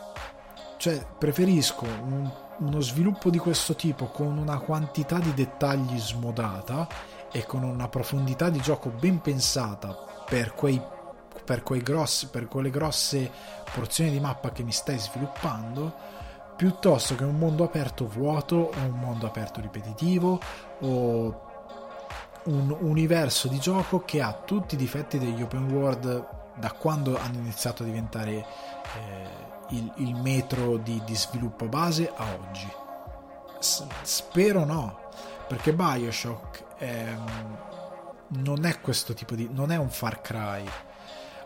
[0.79, 2.31] Cioè preferisco un
[2.61, 6.87] uno sviluppo di questo tipo con una quantità di dettagli smodata
[7.33, 9.97] e con una profondità di gioco ben pensata
[10.27, 10.81] per, quei,
[11.45, 13.31] per, quei grossi, per quelle grosse
[13.73, 15.93] porzioni di mappa che mi stai sviluppando,
[16.57, 20.41] piuttosto che un mondo aperto vuoto o un mondo aperto ripetitivo
[20.81, 21.49] o
[22.45, 27.39] un universo di gioco che ha tutti i difetti degli open world da quando hanno
[27.39, 29.40] iniziato a diventare eh,
[29.71, 32.69] il, il metro di, di, sviluppo base a oggi?
[33.59, 35.09] S- spero no,
[35.47, 37.15] perché Bioshock è,
[38.29, 39.49] non è questo tipo di...
[39.53, 40.65] non è un Far Cry.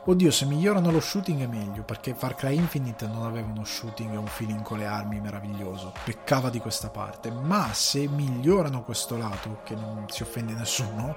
[0.07, 4.12] Oddio, se migliorano lo shooting è meglio, perché Far Cry Infinite non aveva uno shooting
[4.12, 9.16] e un feeling con le armi meraviglioso, peccava di questa parte, ma se migliorano questo
[9.16, 11.16] lato, che non si offende nessuno,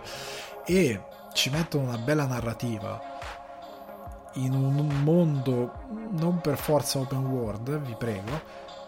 [0.66, 1.04] e
[1.34, 3.00] ci mettono una bella narrativa
[4.38, 8.42] in un mondo non per forza open world, vi prego,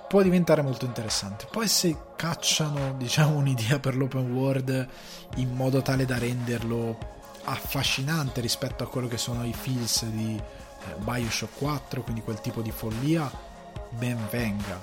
[0.07, 1.47] può diventare molto interessante.
[1.49, 4.87] Poi se cacciano, diciamo, un'idea per l'open world
[5.35, 6.97] in modo tale da renderlo
[7.43, 12.61] affascinante rispetto a quello che sono i feels di eh, Bioshock 4, quindi quel tipo
[12.61, 13.31] di follia,
[13.89, 14.79] ben venga.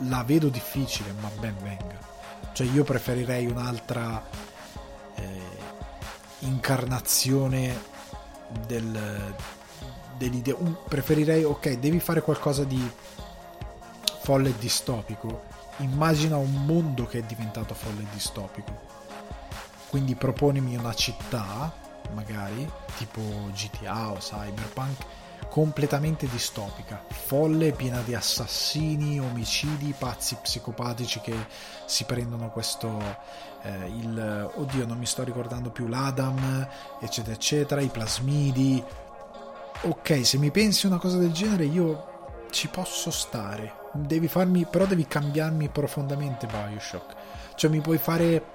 [0.00, 1.98] La vedo difficile, ma ben venga.
[2.52, 4.22] Cioè io preferirei un'altra
[5.14, 5.40] eh,
[6.40, 7.94] incarnazione
[8.66, 9.34] del,
[10.16, 10.54] dell'idea.
[10.58, 12.90] Un, preferirei, ok, devi fare qualcosa di
[14.20, 15.44] folle e distopico.
[15.78, 18.94] Immagina un mondo che è diventato folle e distopico.
[19.88, 23.20] Quindi proponimi una città magari, tipo
[23.52, 25.04] GTA o Cyberpunk,
[25.48, 31.34] completamente distopica, folle, piena di assassini, omicidi, pazzi psicopatici che
[31.86, 33.00] si prendono questo,
[33.62, 36.68] eh, il, oddio non mi sto ricordando più, l'Adam,
[37.00, 38.82] eccetera, eccetera, i plasmidi.
[39.82, 42.14] Ok, se mi pensi una cosa del genere io
[42.50, 47.14] ci posso stare, devi farmi, però devi cambiarmi profondamente Bioshock.
[47.54, 48.54] Cioè mi puoi fare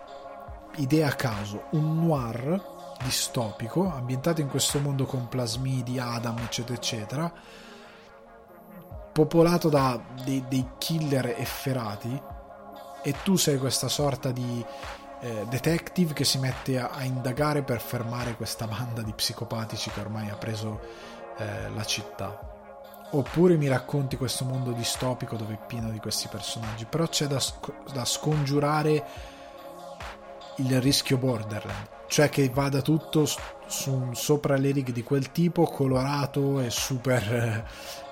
[0.78, 2.62] idea a caso, un noir
[3.04, 7.34] distopico, ambientato in questo mondo con plasmidi, Adam, eccetera, eccetera,
[9.12, 12.22] popolato da dei, dei killer efferati,
[13.04, 14.64] e tu sei questa sorta di
[15.22, 20.00] eh, detective che si mette a, a, indagare per fermare questa banda di psicopatici che
[20.00, 20.80] ormai ha preso
[21.42, 22.50] eh, la città.
[23.14, 27.42] Oppure mi racconti questo mondo distopico dove è pieno di questi personaggi, però c'è da,
[27.94, 29.06] da scongiurare
[30.58, 36.70] il rischio Borderland cioè che vada tutto su, sopra le di quel tipo, colorato e
[36.70, 37.24] super,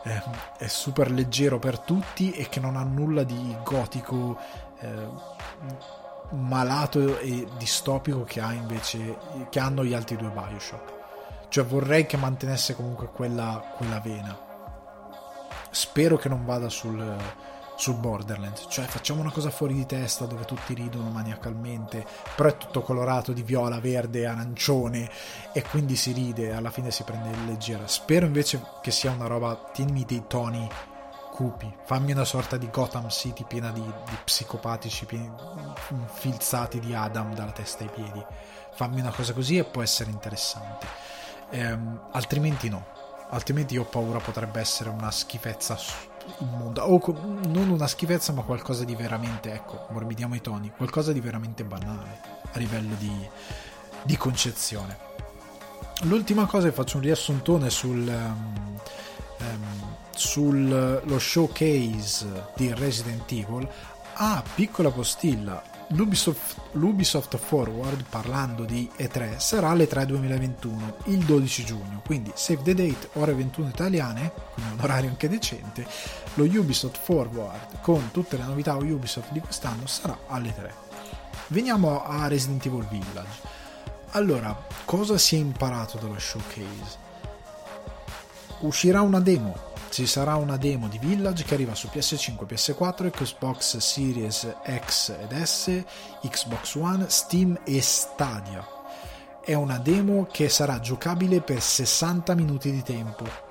[0.04, 0.24] eh,
[0.58, 4.40] è super leggero per tutti e che non ha nulla di gotico,
[4.80, 5.08] eh,
[6.30, 9.18] malato e distopico che, ha invece,
[9.50, 10.99] che hanno gli altri due Bioshock.
[11.50, 14.48] Cioè vorrei che mantenesse comunque quella, quella vena.
[15.72, 17.18] Spero che non vada sul
[17.80, 22.58] sul Borderlands, cioè facciamo una cosa fuori di testa dove tutti ridono maniacalmente, però è
[22.58, 25.10] tutto colorato di viola, verde, arancione
[25.54, 27.88] e quindi si ride, alla fine si prende leggera.
[27.88, 30.68] Spero invece che sia una roba, tienimi dei toni
[31.32, 35.32] cupi, fammi una sorta di Gotham City piena di, di psicopatici, pieni,
[35.92, 38.22] infilzati di Adam dalla testa ai piedi.
[38.74, 40.86] Fammi una cosa così e può essere interessante.
[41.52, 42.86] Ehm, altrimenti no,
[43.30, 45.78] altrimenti ho paura potrebbe essere una schifezza
[46.40, 47.02] immonda o
[47.48, 52.22] non una schifezza ma qualcosa di veramente ecco morbidiamo i toni qualcosa di veramente banale
[52.52, 53.12] a livello di,
[54.04, 55.08] di concezione.
[56.04, 58.80] L'ultima cosa è faccio un riassuntone sul um,
[59.40, 63.68] um, sullo showcase di Resident Evil
[64.14, 72.02] ah piccola postilla l'Ubisoft, l'Ubisoft Forward, parlando di E3, sarà l'E3 2021, il 12 giugno,
[72.06, 75.88] quindi save the date, ore 21 italiane, quindi un orario anche decente,
[76.36, 80.74] lo Ubisoft Forward con tutte le novità Ubisoft di quest'anno sarà alle 3.
[81.48, 83.58] Veniamo a Resident Evil Village.
[84.12, 87.08] Allora, cosa si è imparato dallo showcase?
[88.60, 93.78] Uscirà una demo ci sarà una demo di Village che arriva su PS5, PS4, Xbox
[93.78, 95.84] Series X ed S,
[96.22, 98.66] Xbox One, Steam e Stadia.
[99.44, 103.48] È una demo che sarà giocabile per 60 minuti di tempo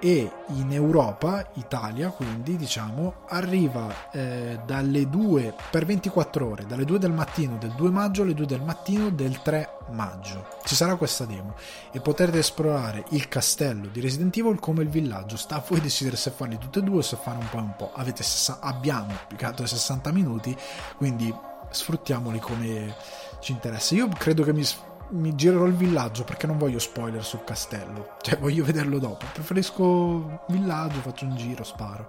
[0.00, 6.98] e in Europa, Italia quindi diciamo, arriva eh, dalle 2 per 24 ore, dalle 2
[6.98, 10.46] del mattino del 2 maggio alle 2 del mattino del 3 maggio.
[10.64, 11.54] Ci sarà questa demo
[11.90, 15.36] e potrete esplorare il castello di Resident Evil come il villaggio.
[15.36, 17.60] Sta a voi decidere se farli tutti e due o se fare un po' e
[17.60, 17.90] un po'.
[17.94, 18.24] Avete
[18.60, 20.56] abbiamo più che altro 60 minuti,
[20.96, 21.34] quindi
[21.70, 22.94] sfruttiamoli come
[23.40, 23.94] ci interessa.
[23.94, 24.64] Io credo che mi
[25.10, 28.16] mi girerò il villaggio perché non voglio spoiler sul castello.
[28.20, 29.24] Cioè, voglio vederlo dopo.
[29.32, 32.08] Preferisco villaggio, faccio un giro, sparo.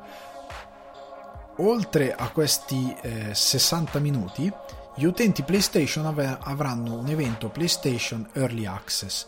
[1.57, 4.51] Oltre a questi eh, 60 minuti,
[4.95, 9.25] gli utenti PlayStation av- avranno un evento PlayStation Early Access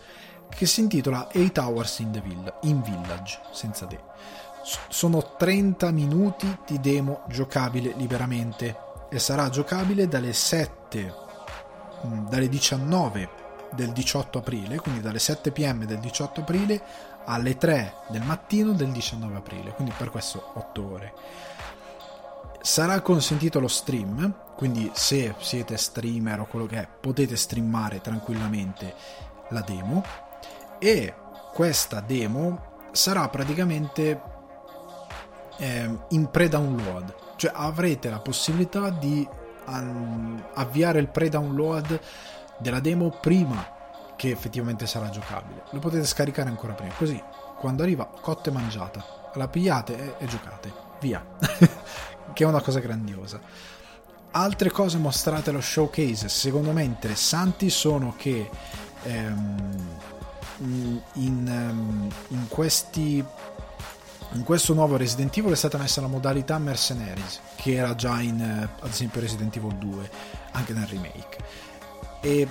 [0.50, 4.00] che si intitola 8 Hours in, the Vill- in Village, senza te.
[4.64, 8.78] S- sono 30 minuti di demo giocabile liberamente
[9.10, 11.14] e sarà giocabile dalle 7
[12.06, 13.30] mm, dalle 19
[13.74, 16.82] del 18 aprile, quindi dalle 7 pm del 18 aprile
[17.26, 21.14] alle 3 del mattino del 19 aprile, quindi per questo 8 ore.
[22.62, 28.94] Sarà consentito lo stream, quindi se siete streamer o quello che è, potete streamare tranquillamente
[29.50, 30.04] la demo
[30.78, 31.14] e
[31.54, 34.22] questa demo sarà praticamente
[35.58, 39.28] eh, in pre-download, cioè avrete la possibilità di
[39.66, 42.00] um, avviare il pre-download
[42.62, 43.80] della demo prima
[44.16, 45.64] che effettivamente sarà giocabile.
[45.72, 47.22] Lo potete scaricare ancora prima, così
[47.58, 51.26] quando arriva cotta e mangiata, la pigliate e, e giocate, via,
[52.34, 53.40] che è una cosa grandiosa.
[54.32, 58.50] Altre cose mostrate allo showcase, secondo me interessanti, sono che
[59.04, 59.98] ehm,
[60.58, 63.24] in, in, questi
[64.34, 68.40] in questo nuovo Resident Evil è stata messa la modalità Mercenaries che era già in
[68.42, 70.10] ad esempio Resident Evil 2
[70.52, 71.38] anche nel remake
[72.22, 72.48] e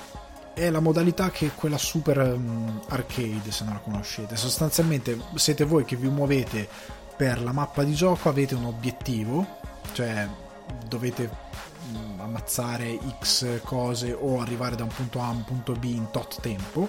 [0.52, 4.36] è la modalità che è quella super um, arcade se non la conoscete.
[4.36, 6.68] Sostanzialmente siete voi che vi muovete
[7.16, 9.58] per la mappa di gioco avete un obiettivo
[9.92, 10.28] cioè
[10.86, 11.30] dovete
[11.92, 16.10] um, ammazzare x cose o arrivare da un punto A a un punto B in
[16.10, 16.88] tot tempo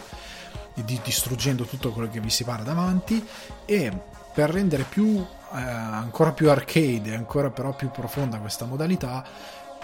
[0.74, 3.26] di, distruggendo tutto quello che vi si para davanti.
[3.66, 3.92] E
[4.34, 9.26] per rendere più, eh, ancora più arcade ancora però più profonda questa modalità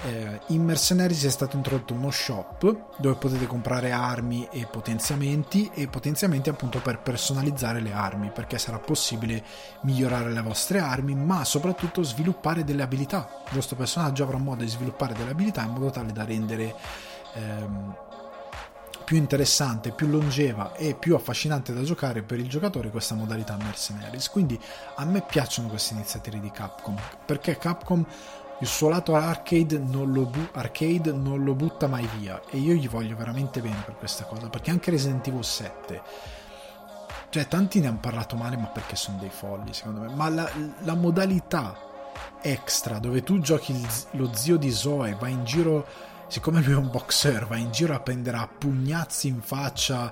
[0.03, 5.87] eh, in Mercenaries è stato introdotto uno shop dove potete comprare armi e potenziamenti e
[5.87, 9.43] potenziamenti appunto per personalizzare le armi perché sarà possibile
[9.81, 14.69] migliorare le vostre armi ma soprattutto sviluppare delle abilità il vostro personaggio avrà modo di
[14.69, 16.75] sviluppare delle abilità in modo tale da rendere
[17.33, 17.95] ehm,
[19.07, 24.29] più interessante, più longeva e più affascinante da giocare per il giocatore questa modalità Mercenaries.
[24.29, 24.59] Quindi
[24.95, 26.93] a me piacciono queste iniziative di Capcom
[27.25, 28.05] perché Capcom
[28.60, 32.41] il suo lato arcade non, lo bu- arcade non lo butta mai via.
[32.49, 36.01] E io gli voglio veramente bene per questa cosa perché anche Resident Evil 7
[37.30, 40.14] cioè tanti ne hanno parlato male ma perché sono dei folli secondo me.
[40.14, 40.49] Ma la,
[40.80, 41.78] la modalità
[42.41, 45.86] extra dove tu giochi il, lo zio di Zoe vai in giro
[46.28, 50.12] siccome lui è un boxer, va in giro a prendere a pugnazzi in faccia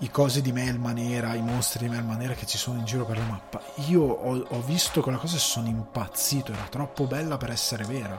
[0.00, 3.04] i cosi di melma nera, i mostri di melma nera che ci sono in giro
[3.04, 3.60] per la mappa.
[3.86, 8.18] Io ho, ho visto quella cosa e sono impazzito, era troppo bella per essere vera.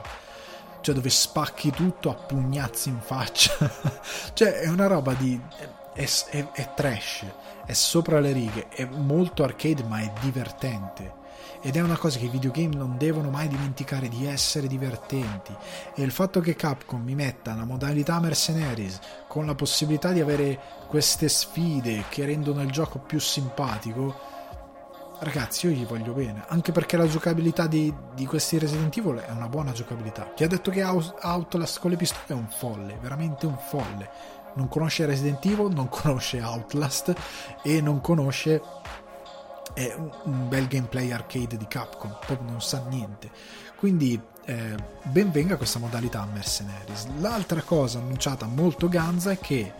[0.80, 3.52] Cioè dove spacchi tutto a pugnazzi in faccia.
[4.32, 5.40] cioè è una roba di...
[5.92, 7.24] È, è, è trash,
[7.66, 11.17] è sopra le righe, è molto arcade ma è divertente
[11.60, 15.54] ed è una cosa che i videogame non devono mai dimenticare di essere divertenti.
[15.94, 20.58] E il fatto che Capcom mi metta una modalità Mercenaries con la possibilità di avere
[20.88, 24.36] queste sfide che rendono il gioco più simpatico
[25.20, 26.44] ragazzi io gli voglio bene.
[26.48, 30.32] Anche perché la giocabilità di, di questi Resident Evil è una buona giocabilità.
[30.34, 34.36] Chi ha detto che Outlast con le pistole è un folle veramente un folle.
[34.54, 37.14] Non conosce Resident Evil non conosce Outlast
[37.62, 38.60] e non conosce
[39.78, 43.30] è un bel gameplay arcade di Capcom, proprio non sa niente.
[43.76, 44.74] Quindi eh,
[45.04, 47.06] ben venga questa modalità Mercenaries.
[47.20, 49.72] L'altra cosa annunciata molto ganza è che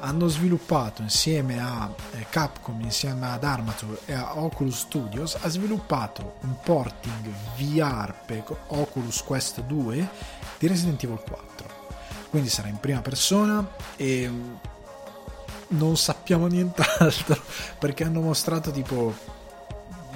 [0.00, 6.34] hanno sviluppato insieme a eh, Capcom, insieme ad Armature e a Oculus Studios, ha sviluppato
[6.42, 7.26] un porting
[7.56, 10.08] VR per Oculus Quest 2
[10.58, 11.68] di Resident Evil 4.
[12.28, 13.66] Quindi sarà in prima persona
[13.96, 14.30] e
[15.70, 17.40] non sappiamo nient'altro
[17.78, 19.14] perché hanno mostrato tipo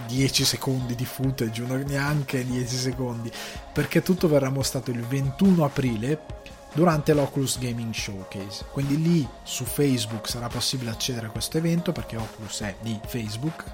[0.06, 3.30] 10 secondi di footage, neanche 10 secondi,
[3.72, 6.42] perché tutto verrà mostrato il 21 aprile
[6.74, 8.66] durante l'Oculus Gaming Showcase.
[8.70, 13.64] Quindi lì su Facebook sarà possibile accedere a questo evento perché Oculus è di Facebook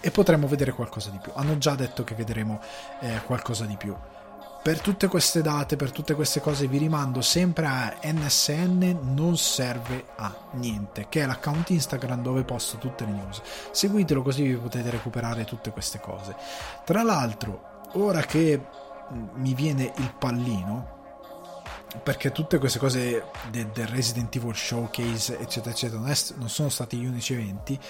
[0.00, 1.32] e potremo vedere qualcosa di più.
[1.34, 2.60] Hanno già detto che vedremo
[3.00, 3.94] eh, qualcosa di più.
[4.62, 10.04] Per tutte queste date, per tutte queste cose vi rimando sempre a NSN non serve
[10.16, 13.40] a niente, che è l'account Instagram dove posto tutte le news.
[13.70, 16.36] Seguitelo così vi potete recuperare tutte queste cose.
[16.84, 20.98] Tra l'altro, ora che mm, mi viene il pallino,
[22.02, 26.02] perché tutte queste cose del, del Resident Evil Showcase, eccetera, eccetera,
[26.34, 27.80] non sono stati gli unici eventi,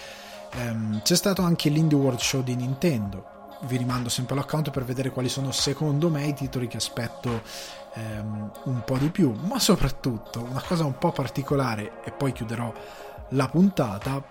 [0.52, 5.10] ehm, c'è stato anche l'Indie World Show di Nintendo vi rimando sempre all'account per vedere
[5.10, 7.42] quali sono secondo me i titoli che aspetto
[7.94, 12.72] ehm, un po' di più, ma soprattutto una cosa un po' particolare e poi chiuderò
[13.30, 14.22] la puntata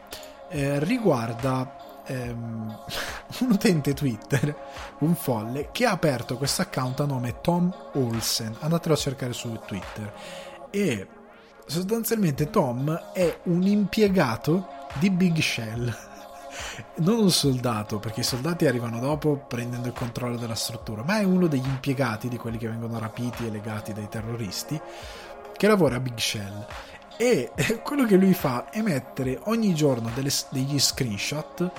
[0.50, 2.78] eh, riguarda ehm,
[3.40, 4.56] un utente Twitter,
[5.00, 9.60] un folle, che ha aperto questo account a nome Tom Olsen, andatelo a cercare su
[9.66, 10.14] Twitter.
[10.72, 11.08] E
[11.66, 14.68] sostanzialmente Tom è un impiegato
[15.00, 16.09] di Big Shell
[16.96, 21.24] non un soldato, perché i soldati arrivano dopo prendendo il controllo della struttura, ma è
[21.24, 24.80] uno degli impiegati di quelli che vengono rapiti e legati dai terroristi,
[25.56, 26.66] che lavora a Big Shell.
[27.18, 27.52] E
[27.84, 31.72] quello che lui fa è mettere ogni giorno delle, degli screenshot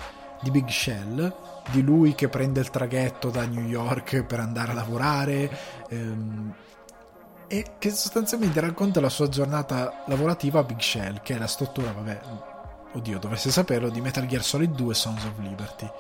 [0.42, 1.34] di Big Shell,
[1.70, 5.50] di lui che prende il traghetto da New York per andare a lavorare.
[5.88, 6.54] Ehm,
[7.52, 11.90] e che sostanzialmente racconta la sua giornata lavorativa a Big Shell, che è la struttura,
[11.90, 12.20] vabbè,
[12.93, 15.91] oddio, dovreste saperlo, di Metal Gear Solid 2 Sons of Liberty.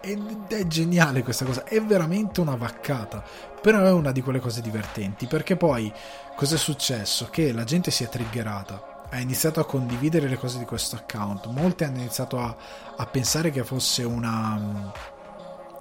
[0.00, 3.22] Ed è geniale questa cosa, è veramente una vaccata,
[3.60, 5.92] però è una di quelle cose divertenti, perché poi
[6.34, 7.28] cos'è successo?
[7.30, 11.46] Che la gente si è triggerata, ha iniziato a condividere le cose di questo account,
[11.46, 12.56] molti hanno iniziato a,
[12.96, 14.90] a pensare che fosse una,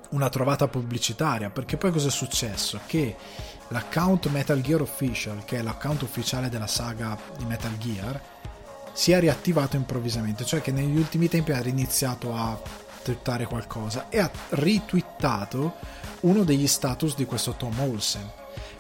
[0.10, 2.80] una trovata pubblicitaria, perché poi cos'è successo?
[2.86, 3.16] Che
[3.70, 8.22] l'account Metal Gear Official, che è l'account ufficiale della saga di Metal Gear,
[8.94, 12.60] si è riattivato improvvisamente, cioè che negli ultimi tempi ha iniziato a
[13.04, 15.76] twittare qualcosa e ha ritwittato
[16.22, 18.30] uno degli status di questo Tom Olsen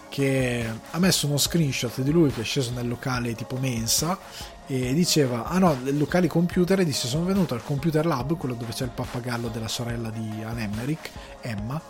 [0.09, 4.20] che ha messo uno screenshot di lui che è sceso nel locale tipo mensa
[4.68, 8.55] e diceva ah no il locale computer e disse sono venuto al computer lab quello
[8.55, 11.09] dove c'è il pappagallo della sorella di Anne Emmerich
[11.39, 11.82] Emma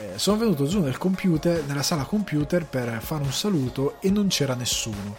[0.00, 4.28] eh, sono venuto giù nel computer nella sala computer per fare un saluto e non
[4.28, 5.16] c'era nessuno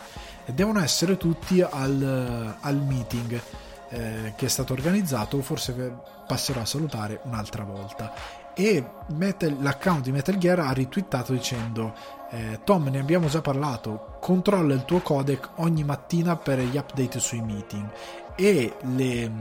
[0.54, 3.42] devono essere tutti al, al meeting
[3.90, 8.14] eh, che è stato organizzato, forse passerò a salutare un'altra volta.
[8.54, 11.94] E Metal, l'account di Metal Gear ha ritwittato dicendo
[12.32, 17.20] eh, Tom ne abbiamo già parlato, controlla il tuo codec ogni mattina per gli update
[17.20, 17.90] sui meeting
[18.36, 19.32] e le,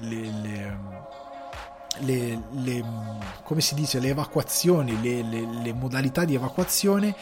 [0.00, 0.78] le, le
[2.00, 2.84] le, le,
[3.44, 7.14] come si dice, le evacuazioni, le, le, le, modalità di evacuazione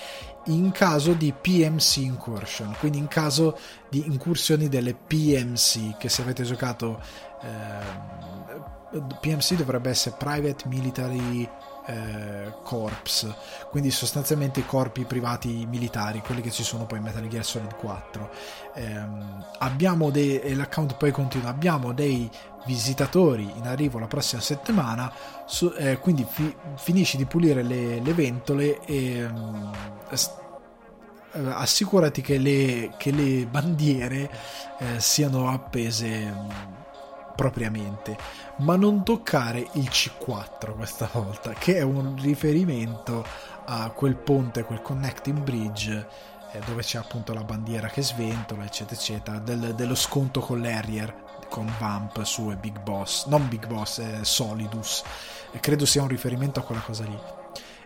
[0.46, 6.42] in caso di PMC incursion, quindi in caso di incursioni delle PMC, che se avete
[6.42, 7.00] giocato
[7.42, 11.48] eh, PMC dovrebbe essere Private Military
[11.86, 13.34] eh, Corps,
[13.70, 17.74] quindi sostanzialmente i corpi privati militari, quelli che ci sono poi in Metal Gear Solid
[17.76, 18.30] 4.
[18.74, 19.00] Eh,
[19.58, 22.30] abbiamo dei, e l'account poi continua, abbiamo dei
[22.64, 25.12] visitatori in arrivo la prossima settimana,
[25.46, 29.70] su, eh, quindi fi, finisci di pulire le, le ventole e um,
[31.32, 34.30] assicurati che le, che le bandiere
[34.78, 36.80] eh, siano appese
[37.42, 38.16] propriamente,
[38.58, 43.26] ma non toccare il C4 questa volta, che è un riferimento
[43.64, 46.06] a quel ponte, quel connecting bridge
[46.52, 51.12] eh, dove c'è appunto la bandiera che sventola, eccetera, eccetera, del, dello sconto con l'Harrier
[51.48, 55.02] con Vamp su e Big Boss, non Big Boss, eh, Solidus,
[55.50, 57.41] e credo sia un riferimento a quella cosa lì.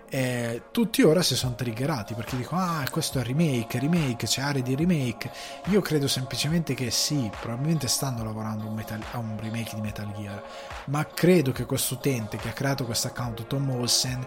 [0.08, 4.62] E tutti ora si sono triggerati perché dicono ah questo è remake, remake, c'è aree
[4.62, 5.30] di remake.
[5.66, 10.12] Io credo semplicemente che sì probabilmente stanno lavorando un metal, a un remake di Metal
[10.16, 10.42] Gear
[10.86, 14.26] ma credo che questo utente che ha creato questo account Tom Olsen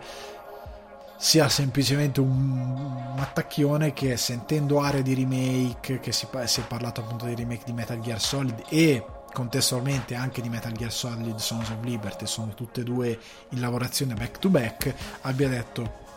[1.18, 7.26] sia semplicemente un, attacchione che sentendo aree di remake che si, si è parlato appunto
[7.26, 9.04] di remake di Metal Gear Solid e
[9.40, 13.18] contestualmente anche di Metal Gear Solid Sons of Liberty, sono tutte e due
[13.52, 16.08] in lavorazione back to back, abbia detto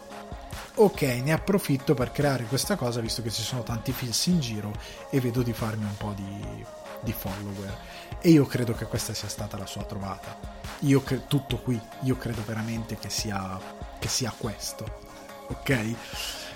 [0.75, 4.73] ok, ne approfitto per creare questa cosa visto che ci sono tanti films in giro
[5.09, 6.65] e vedo di farmi un po' di,
[7.01, 7.79] di follower.
[8.21, 10.37] E io credo che questa sia stata la sua trovata.
[10.81, 13.57] Io cre- tutto qui, io credo veramente che sia,
[14.01, 14.99] che sia questo.
[15.47, 15.95] Ok?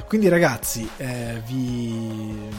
[0.08, 2.50] Quindi ragazzi, eh, vi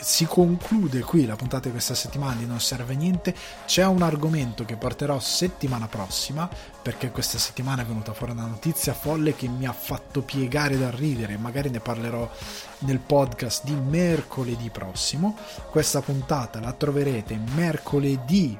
[0.00, 3.34] si conclude qui la puntata di questa settimana di Non serve niente.
[3.66, 6.48] C'è un argomento che porterò settimana prossima,
[6.82, 10.90] perché questa settimana è venuta fuori una notizia folle che mi ha fatto piegare da
[10.90, 11.36] ridere.
[11.36, 12.30] Magari ne parlerò
[12.80, 15.36] nel podcast di mercoledì prossimo.
[15.70, 18.58] Questa puntata la troverete mercoledì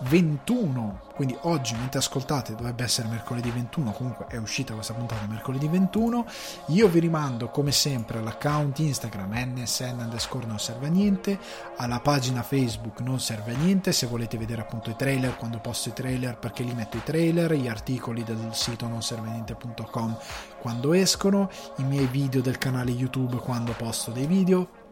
[0.00, 5.66] 21, quindi oggi mentre ascoltate dovrebbe essere mercoledì 21, comunque è uscita questa puntata mercoledì
[5.68, 6.26] 21.
[6.66, 11.38] Io vi rimando come sempre all'account Instagram nsn underscore non serve a niente,
[11.76, 15.88] alla pagina Facebook non serve a niente, se volete vedere appunto i trailer quando posto
[15.88, 20.18] i trailer perché li metto i trailer, gli articoli del sito non serve a niente.com
[20.60, 24.84] quando escono, i miei video del canale YouTube quando posto dei video.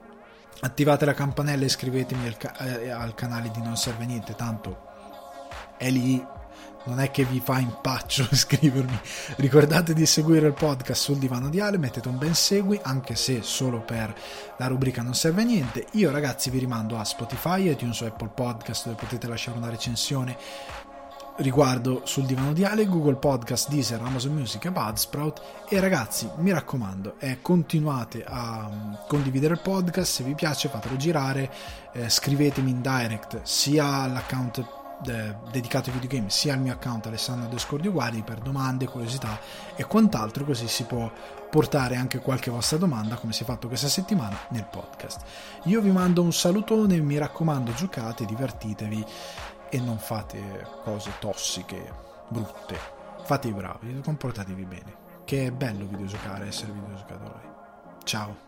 [0.60, 4.34] Attivate la campanella e iscrivetemi al, ca- eh, al canale di Non Serve a Niente,
[4.34, 4.92] tanto
[5.76, 6.24] è lì
[6.84, 9.00] non è che vi fa impaccio iscrivermi.
[9.36, 13.42] Ricordate di seguire il podcast sul divano di Ale, mettete un ben segui, anche se
[13.42, 14.14] solo per
[14.58, 15.86] la rubrica non serve a niente.
[15.92, 20.36] Io ragazzi vi rimando a Spotify, iTunes o Apple Podcast dove potete lasciare una recensione
[21.38, 26.52] riguardo sul divano di Ale, Google Podcast, Deezer, Amazon Music e Budsprout e ragazzi mi
[26.52, 31.50] raccomando eh, continuate a um, condividere il podcast se vi piace fatelo girare
[31.92, 37.48] eh, scrivetemi in direct sia all'account de- dedicato ai videogame sia al mio account Alessandro
[37.48, 39.38] Descordi Uguali per domande, curiosità
[39.76, 41.10] e quant'altro così si può
[41.50, 45.20] portare anche qualche vostra domanda come si è fatto questa settimana nel podcast.
[45.64, 49.04] Io vi mando un salutone mi raccomando giocate, divertitevi
[49.70, 51.92] e non fate cose tossiche,
[52.28, 53.02] brutte.
[53.22, 55.02] Fate i bravi, comportatevi bene.
[55.24, 57.52] Che è bello videogiocare, essere videogiocatori
[58.04, 58.43] ciao